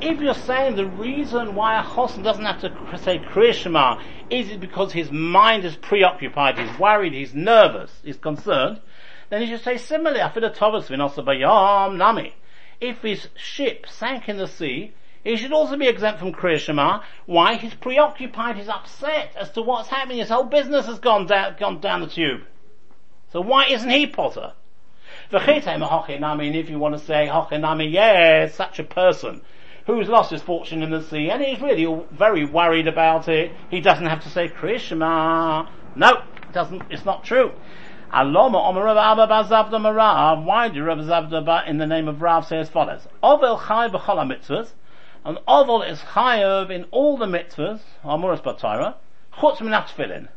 If 0.00 0.20
you're 0.20 0.34
saying 0.34 0.76
the 0.76 0.86
reason 0.86 1.54
why 1.54 1.80
a 1.80 1.84
chosen 1.84 2.22
doesn't 2.22 2.44
have 2.44 2.60
to 2.60 2.98
say 2.98 3.18
Kriya 3.18 3.52
Shema 3.52 4.00
is 4.30 4.50
it 4.50 4.60
because 4.60 4.92
his 4.92 5.10
mind 5.10 5.64
is 5.64 5.76
preoccupied, 5.76 6.58
he's 6.58 6.78
worried, 6.78 7.12
he's 7.12 7.34
nervous, 7.34 8.00
he's 8.04 8.16
concerned, 8.16 8.80
then 9.28 9.42
you 9.42 9.48
should 9.48 9.64
say 9.64 9.76
similarly, 9.76 10.20
Afida 10.20 10.54
Tovas 10.54 10.88
Bayam 10.88 11.96
Nami. 11.96 12.34
If 12.80 13.02
his 13.02 13.28
ship 13.34 13.86
sank 13.88 14.28
in 14.28 14.36
the 14.36 14.46
sea, 14.46 14.94
he 15.24 15.36
should 15.36 15.52
also 15.52 15.76
be 15.76 15.86
exempt 15.86 16.18
from 16.18 16.32
Kriya 16.32 16.58
Shema. 16.58 17.00
Why? 17.26 17.54
He's 17.54 17.74
preoccupied, 17.74 18.56
he's 18.56 18.68
upset 18.68 19.36
as 19.36 19.50
to 19.52 19.62
what's 19.62 19.88
happening. 19.88 20.18
His 20.18 20.28
whole 20.28 20.44
business 20.44 20.86
has 20.86 20.98
gone 20.98 21.26
down, 21.26 21.56
gone 21.58 21.80
down 21.80 22.00
the 22.00 22.08
tube. 22.08 22.42
So 23.32 23.40
why 23.40 23.66
isn't 23.66 23.88
he 23.88 24.06
Potter? 24.06 24.54
If 25.30 26.68
you 26.70 26.78
want 26.78 26.98
to 26.98 27.04
say 27.04 27.28
Hochinami, 27.30 27.90
yes, 27.92 28.54
such 28.54 28.78
a 28.78 28.84
person 28.84 29.42
who's 29.86 30.08
lost 30.08 30.30
his 30.30 30.42
fortune 30.42 30.82
in 30.82 30.90
the 30.90 31.02
sea 31.02 31.30
and 31.30 31.42
he's 31.42 31.60
really 31.60 31.86
very 32.10 32.44
worried 32.44 32.86
about 32.88 33.28
it. 33.28 33.52
He 33.70 33.80
doesn't 33.80 34.06
have 34.06 34.22
to 34.24 34.28
say 34.28 34.48
Kriya 34.48 34.78
Shema. 34.78 35.66
No, 35.96 36.22
it 36.42 36.52
doesn't, 36.52 36.82
it's 36.90 37.04
not 37.04 37.24
true. 37.24 37.52
Why 38.10 38.24
do 38.24 38.34
Rav 40.84 40.98
Zavda 40.98 41.66
in 41.66 41.78
the 41.78 41.86
name 41.86 42.08
of 42.08 42.20
Rav 42.20 42.46
say 42.46 42.58
as 42.58 42.68
follows? 42.68 43.08
Ovel 43.22 43.58
Chai 43.58 43.88
B'chol. 43.88 44.68
An 45.24 45.38
oval 45.46 45.82
is 45.82 46.00
chayav 46.00 46.70
in 46.70 46.84
all 46.90 47.16
the 47.16 47.26
mitzvahs, 47.26 47.80
Amuras 48.04 48.42
Batara, 48.42 48.96
chutz 49.34 49.58
minat 49.58 49.88
tefillin, 49.88 50.28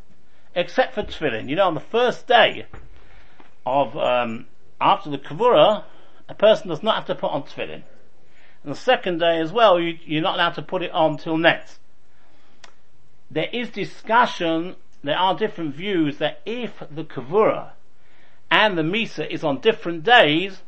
except 0.54 0.94
for 0.94 1.02
tefillin. 1.02 1.48
You 1.48 1.56
know, 1.56 1.66
on 1.66 1.74
the 1.74 1.80
first 1.80 2.28
day 2.28 2.66
of, 3.64 3.96
um, 3.96 4.46
after 4.80 5.10
the 5.10 5.18
kavura, 5.18 5.82
a 6.28 6.34
person 6.34 6.68
does 6.68 6.84
not 6.84 6.94
have 6.94 7.06
to 7.06 7.16
put 7.16 7.32
on 7.32 7.42
tefillin. 7.42 7.82
And 8.62 8.72
the 8.72 8.76
second 8.76 9.18
day 9.18 9.40
as 9.40 9.52
well, 9.52 9.80
you, 9.80 9.98
you're 10.04 10.22
not 10.22 10.36
allowed 10.36 10.54
to 10.54 10.62
put 10.62 10.82
it 10.82 10.92
on 10.92 11.18
till 11.18 11.36
next. 11.36 11.80
There 13.28 13.48
is 13.52 13.70
discussion, 13.70 14.76
there 15.02 15.18
are 15.18 15.36
different 15.36 15.74
views 15.74 16.18
that 16.18 16.40
if 16.46 16.72
the 16.90 17.04
kavura 17.04 17.70
and 18.52 18.78
the 18.78 18.82
misa 18.82 19.28
is 19.28 19.42
on 19.42 19.60
different 19.60 20.04
days, 20.04 20.62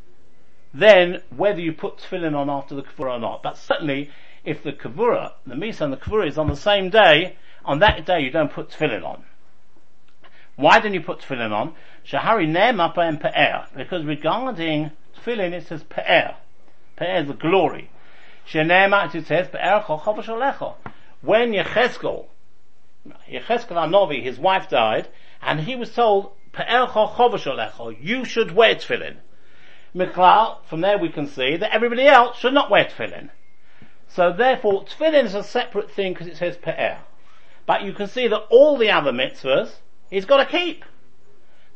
then 0.74 1.22
whether 1.34 1.60
you 1.60 1.72
put 1.72 1.98
tefillin 1.98 2.36
on 2.36 2.50
after 2.50 2.74
the 2.74 2.82
kavura 2.82 3.16
or 3.16 3.20
not. 3.20 3.42
But 3.42 3.56
certainly, 3.56 4.10
if 4.44 4.62
the 4.62 4.72
kavura, 4.72 5.32
the 5.46 5.54
misa 5.54 5.82
and 5.82 5.92
the 5.92 5.96
kavura 5.96 6.28
is 6.28 6.38
on 6.38 6.48
the 6.48 6.56
same 6.56 6.90
day, 6.90 7.36
on 7.64 7.78
that 7.80 8.04
day 8.06 8.20
you 8.20 8.30
don't 8.30 8.52
put 8.52 8.70
tefillin 8.70 9.04
on. 9.04 9.24
Why 10.56 10.80
don't 10.80 10.94
you 10.94 11.00
put 11.00 11.20
tefillin 11.20 11.52
on? 11.52 11.74
Shahari 12.04 12.48
ne'mapa 12.48 13.06
and 13.06 13.20
pe'er. 13.20 13.66
Because 13.76 14.04
regarding 14.04 14.90
tefillin 15.16 15.52
it 15.52 15.66
says 15.66 15.84
pe'er. 15.84 16.36
Pe'er 16.96 17.22
is 17.22 17.28
the 17.28 17.34
glory. 17.34 17.90
Shene'ema 18.46 19.14
it 19.14 19.26
says 19.26 19.48
pe'er 19.48 19.84
chochovash 19.86 20.74
When 21.20 21.52
Yecheskel, 21.52 22.26
Yecheskel 23.30 23.76
Anovi, 23.76 24.22
his 24.22 24.38
wife 24.38 24.68
died, 24.68 25.08
and 25.42 25.60
he 25.60 25.76
was 25.76 25.94
told, 25.94 26.32
pe'er 26.52 26.86
chochovash 26.86 27.96
you 28.00 28.24
should 28.24 28.52
wear 28.52 28.74
tefillin. 28.74 29.18
Miklal, 29.94 30.58
from 30.68 30.80
there 30.80 30.98
we 30.98 31.08
can 31.08 31.26
see 31.26 31.56
that 31.56 31.74
everybody 31.74 32.06
else 32.06 32.38
should 32.38 32.54
not 32.54 32.70
wear 32.70 32.84
tefillin. 32.84 33.30
So 34.08 34.32
therefore, 34.32 34.84
tefillin 34.84 35.24
is 35.24 35.34
a 35.34 35.42
separate 35.42 35.90
thing 35.90 36.12
because 36.12 36.26
it 36.26 36.36
says 36.36 36.56
pe'er. 36.56 36.98
But 37.66 37.82
you 37.82 37.92
can 37.92 38.06
see 38.06 38.28
that 38.28 38.46
all 38.50 38.76
the 38.76 38.90
other 38.90 39.12
mitzvahs, 39.12 39.76
he's 40.10 40.24
got 40.24 40.38
to 40.38 40.46
keep. 40.46 40.84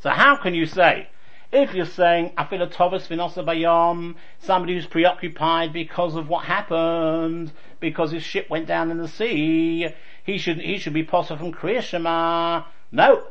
So 0.01 0.11
how 0.11 0.37
can 0.37 0.55
you 0.55 0.67
say, 0.67 1.09
if 1.53 1.75
you're 1.75 1.87
saying 1.87 2.33
afilatovas 2.37 3.07
vinosa 3.09 3.45
bayom, 3.45 4.17
somebody 4.41 4.75
who's 4.75 4.87
preoccupied 4.87 5.73
because 5.73 6.17
of 6.17 6.29
what 6.29 6.47
happened, 6.47 7.53
because 7.79 8.11
his 8.11 8.23
ship 8.23 8.49
went 8.49 8.67
down 8.67 8.91
in 8.91 8.99
the 8.99 9.07
sea, 9.07 9.89
he 10.25 10.39
should 10.39 10.61
he 10.61 10.79
should 10.79 10.95
be 10.95 11.03
possible 11.03 11.39
from 11.39 11.53
Kriya 11.53 11.83
Shema. 11.83 12.65
No, 12.91 13.27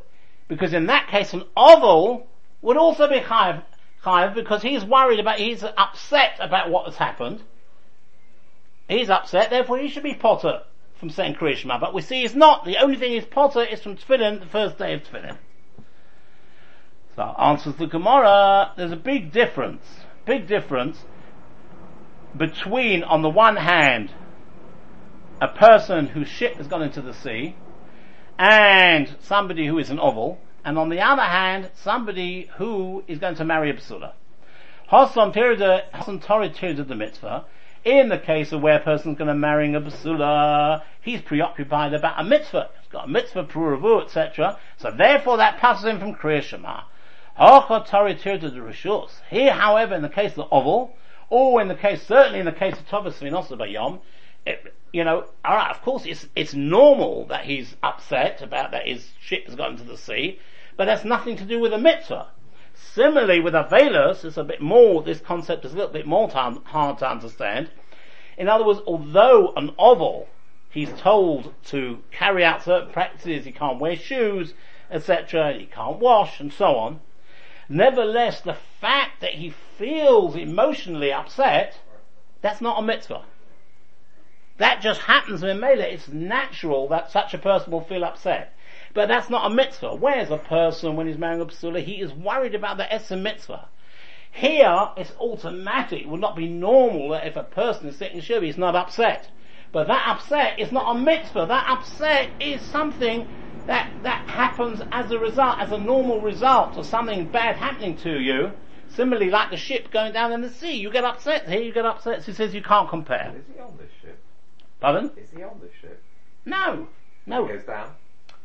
because 0.47 0.73
in 0.73 0.85
that 0.85 1.07
case 1.07 1.33
an 1.33 1.43
oval 1.57 2.27
would 2.61 2.77
also 2.77 3.07
be 3.07 3.19
chayav 3.19 3.63
Because 4.03 4.61
he's 4.63 4.83
worried 4.83 5.19
about, 5.19 5.37
he's 5.37 5.63
upset 5.63 6.37
about 6.39 6.69
what 6.69 6.85
has 6.85 6.95
happened. 6.95 7.41
He's 8.87 9.09
upset, 9.09 9.49
therefore 9.49 9.77
he 9.77 9.89
should 9.89 10.03
be 10.03 10.15
Potter 10.15 10.63
from 10.95 11.09
saying 11.09 11.35
Krishma. 11.35 11.79
But 11.79 11.93
we 11.93 12.01
see 12.01 12.21
he's 12.21 12.35
not. 12.35 12.65
The 12.65 12.77
only 12.77 12.97
thing 12.97 13.11
he's 13.11 13.25
Potter 13.25 13.63
is 13.63 13.81
from 13.81 13.97
Tefillin, 13.97 14.39
the 14.39 14.47
first 14.47 14.77
day 14.77 14.93
of 14.93 15.03
Tefillin. 15.03 15.37
So 17.15 17.23
answers 17.23 17.75
the 17.75 17.87
Gemara, 17.87 18.71
there's 18.77 18.91
a 18.91 18.97
big 18.97 19.31
difference, 19.31 19.85
big 20.25 20.47
difference 20.47 21.03
between, 22.35 23.03
on 23.03 23.21
the 23.21 23.29
one 23.29 23.57
hand, 23.57 24.11
a 25.41 25.47
person 25.47 26.07
whose 26.07 26.27
ship 26.27 26.55
has 26.55 26.67
gone 26.67 26.81
into 26.81 27.01
the 27.01 27.13
sea, 27.13 27.55
and 28.39 29.15
somebody 29.21 29.67
who 29.67 29.77
is 29.77 29.89
an 29.89 29.99
oval, 29.99 30.39
and 30.63 30.77
on 30.77 30.89
the 30.89 30.99
other 30.99 31.23
hand, 31.23 31.69
somebody 31.75 32.49
who 32.57 33.03
is 33.07 33.19
going 33.19 33.35
to 33.35 33.45
marry 33.45 33.69
a 33.69 33.73
basula. 33.73 34.13
Hosan 34.91 35.33
tirda, 35.33 35.89
Hosan 35.93 36.21
tori 36.21 36.49
the 36.73 36.95
mitzvah, 36.95 37.45
in 37.83 38.09
the 38.09 38.17
case 38.17 38.51
of 38.51 38.61
where 38.61 38.77
a 38.77 38.83
person's 38.83 39.17
going 39.17 39.27
to 39.27 39.33
marry 39.33 39.73
a 39.73 39.81
basula, 39.81 40.83
he's 41.01 41.21
preoccupied 41.21 41.93
about 41.93 42.19
a 42.19 42.23
mitzvah. 42.23 42.69
He's 42.79 42.91
got 42.91 43.05
a 43.05 43.07
mitzvah, 43.07 43.45
puravu, 43.45 44.03
etc. 44.03 44.59
So 44.77 44.91
therefore 44.91 45.37
that 45.37 45.57
passes 45.57 45.85
him 45.85 45.99
from 45.99 46.13
Kriya 46.15 46.41
Shema. 46.41 46.81
Here, 49.29 49.53
however, 49.53 49.95
in 49.95 50.01
the 50.01 50.09
case 50.09 50.31
of 50.31 50.35
the 50.35 50.47
oval, 50.51 50.93
or 51.29 51.61
in 51.61 51.69
the 51.69 51.75
case, 51.75 52.03
certainly 52.03 52.39
in 52.39 52.45
the 52.45 52.51
case 52.51 52.77
of 52.77 52.85
Tovas 52.87 53.19
Vinosa 53.19 53.57
Bayom, 53.57 54.01
you 54.91 55.03
know, 55.03 55.25
alright, 55.45 55.71
of 55.71 55.81
course 55.81 56.05
it's, 56.05 56.27
it's 56.35 56.53
normal 56.53 57.25
that 57.27 57.45
he's 57.45 57.75
upset 57.81 58.41
about 58.41 58.71
that 58.71 58.85
his 58.85 59.11
ship 59.21 59.45
has 59.45 59.55
gone 59.55 59.73
into 59.73 59.83
the 59.83 59.97
sea, 59.97 60.39
but 60.77 60.85
that's 60.85 61.05
nothing 61.05 61.35
to 61.37 61.45
do 61.45 61.59
with 61.59 61.73
a 61.73 61.77
mitzvah. 61.77 62.27
Similarly 62.73 63.39
with 63.39 63.53
Avelos, 63.53 64.25
it's 64.25 64.37
a 64.37 64.43
bit 64.43 64.61
more, 64.61 65.03
this 65.03 65.19
concept 65.19 65.65
is 65.65 65.73
a 65.73 65.75
little 65.75 65.91
bit 65.91 66.07
more 66.07 66.29
hard 66.29 66.97
to 66.99 67.09
understand. 67.09 67.69
In 68.37 68.47
other 68.47 68.65
words, 68.65 68.81
although 68.87 69.53
an 69.55 69.75
oval, 69.77 70.27
he's 70.69 70.91
told 70.93 71.53
to 71.65 71.99
carry 72.11 72.43
out 72.43 72.63
certain 72.63 72.91
practices, 72.91 73.45
he 73.45 73.51
can't 73.51 73.79
wear 73.79 73.95
shoes, 73.95 74.53
etc., 74.89 75.53
he 75.53 75.65
can't 75.65 75.99
wash, 75.99 76.39
and 76.39 76.51
so 76.51 76.75
on, 76.75 77.01
nevertheless 77.69 78.41
the 78.41 78.57
fact 78.79 79.21
that 79.21 79.35
he 79.35 79.53
feels 79.77 80.35
emotionally 80.35 81.11
upset, 81.13 81.79
that's 82.41 82.61
not 82.61 82.79
a 82.79 82.81
mitzvah. 82.81 83.23
That 84.57 84.81
just 84.81 85.01
happens 85.01 85.41
in 85.41 85.59
Mela. 85.59 85.83
It's 85.83 86.07
natural 86.07 86.87
that 86.89 87.11
such 87.11 87.33
a 87.33 87.39
person 87.39 87.71
will 87.71 87.81
feel 87.81 88.03
upset. 88.03 88.53
But 88.93 89.07
that's 89.07 89.29
not 89.29 89.49
a 89.51 89.53
mitzvah. 89.53 89.95
Whereas 89.95 90.31
a 90.31 90.37
person, 90.37 90.95
when 90.95 91.07
he's 91.07 91.17
marrying 91.17 91.41
a 91.41 91.45
basula, 91.45 91.83
he 91.83 92.01
is 92.01 92.13
worried 92.13 92.55
about 92.55 92.77
the 92.77 92.91
Esser 92.91 93.15
mitzvah. 93.15 93.67
Here, 94.31 94.89
it's 94.97 95.13
automatic. 95.19 96.01
It 96.01 96.09
would 96.09 96.21
not 96.21 96.35
be 96.35 96.47
normal 96.47 97.09
that 97.09 97.27
if 97.27 97.35
a 97.35 97.43
person 97.43 97.87
is 97.87 97.97
sitting 97.97 98.21
shiva, 98.21 98.45
he's 98.45 98.57
not 98.57 98.75
upset. 98.75 99.29
But 99.71 99.87
that 99.87 100.07
upset 100.07 100.59
is 100.59 100.71
not 100.71 100.95
a 100.95 100.99
mitzvah. 100.99 101.45
That 101.47 101.69
upset 101.69 102.29
is 102.41 102.61
something 102.61 103.27
that, 103.67 103.91
that 104.03 104.27
happens 104.27 104.81
as 104.91 105.11
a 105.11 105.19
result, 105.19 105.59
as 105.59 105.71
a 105.71 105.77
normal 105.77 106.19
result 106.21 106.77
of 106.77 106.85
something 106.85 107.25
bad 107.27 107.55
happening 107.55 107.95
to 107.97 108.19
you. 108.19 108.51
Similarly, 108.89 109.29
like 109.29 109.51
the 109.51 109.57
ship 109.57 109.91
going 109.91 110.11
down 110.11 110.33
in 110.33 110.41
the 110.41 110.49
sea, 110.49 110.73
you 110.73 110.91
get 110.91 111.05
upset. 111.05 111.47
Here 111.47 111.61
you 111.61 111.71
get 111.71 111.85
upset. 111.85 112.23
So 112.23 112.31
he 112.31 112.35
says 112.35 112.53
you 112.53 112.61
can't 112.61 112.89
compare. 112.89 113.33
Is 113.37 113.45
he 113.53 113.61
on 113.61 113.77
this 113.77 113.89
ship? 114.01 114.19
Pardon? 114.81 115.11
Is 115.15 115.29
he 115.33 115.43
on 115.43 115.59
this 115.61 115.71
ship? 115.79 116.03
No. 116.45 116.87
No. 117.25 117.45
He 117.45 117.53
goes 117.53 117.63
down. 117.63 117.91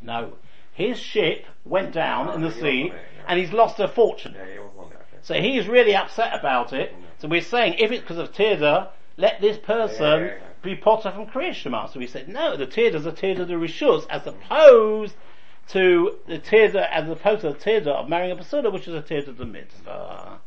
No. 0.00 0.34
His 0.72 0.98
ship 0.98 1.46
went 1.64 1.92
down 1.92 2.28
Oh, 2.28 2.32
in 2.32 2.42
the 2.42 2.52
sea, 2.52 2.92
it, 2.92 2.94
and 3.26 3.38
he's 3.38 3.52
lost 3.52 3.80
a 3.80 3.88
fortune. 3.88 4.34
Yeah, 4.36 4.44
he 4.52 4.58
wasn't 4.58 4.78
on 4.78 4.86
it. 4.92 4.94
Okay. 4.94 5.18
So 5.22 5.34
he's 5.34 5.66
really 5.68 5.94
upset 5.96 6.38
about 6.38 6.72
it. 6.72 6.94
So 7.18 7.28
we're 7.28 7.40
saying, 7.40 7.74
if 7.78 7.90
it's 7.90 8.02
because 8.02 8.18
of 8.18 8.32
Tirda, 8.32 8.88
let 9.16 9.40
this 9.40 9.56
person 9.56 10.20
Yeah, 10.20 10.26
yeah, 10.26 10.38
be 10.62 10.76
potter 10.76 11.10
from 11.10 11.52
Shema. 11.54 11.86
So 11.86 11.98
we 11.98 12.06
said, 12.06 12.28
no, 12.28 12.56
the 12.56 12.66
Tirda's 12.66 13.06
a 13.06 13.12
Tirda 13.12 13.46
the 13.46 13.54
Rishus, 13.54 14.06
as 14.10 14.26
opposed 14.26 15.14
to 15.68 16.18
the 16.26 16.38
Tirda, 16.38 16.88
as 16.90 17.08
opposed 17.08 17.40
to 17.40 17.48
the 17.48 17.54
Tirda 17.54 17.88
of 17.88 18.08
marrying 18.08 18.32
a 18.32 18.36
Basula, 18.36 18.72
which 18.72 18.86
is 18.86 18.94
a 18.94 19.02
Tirda 19.02 19.36
the 19.36 19.46
Mitzvah. 19.46 20.38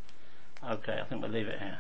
Okay, 0.70 1.00
I 1.02 1.06
think 1.06 1.22
we'll 1.22 1.32
leave 1.32 1.48
it 1.48 1.60
here. 1.60 1.80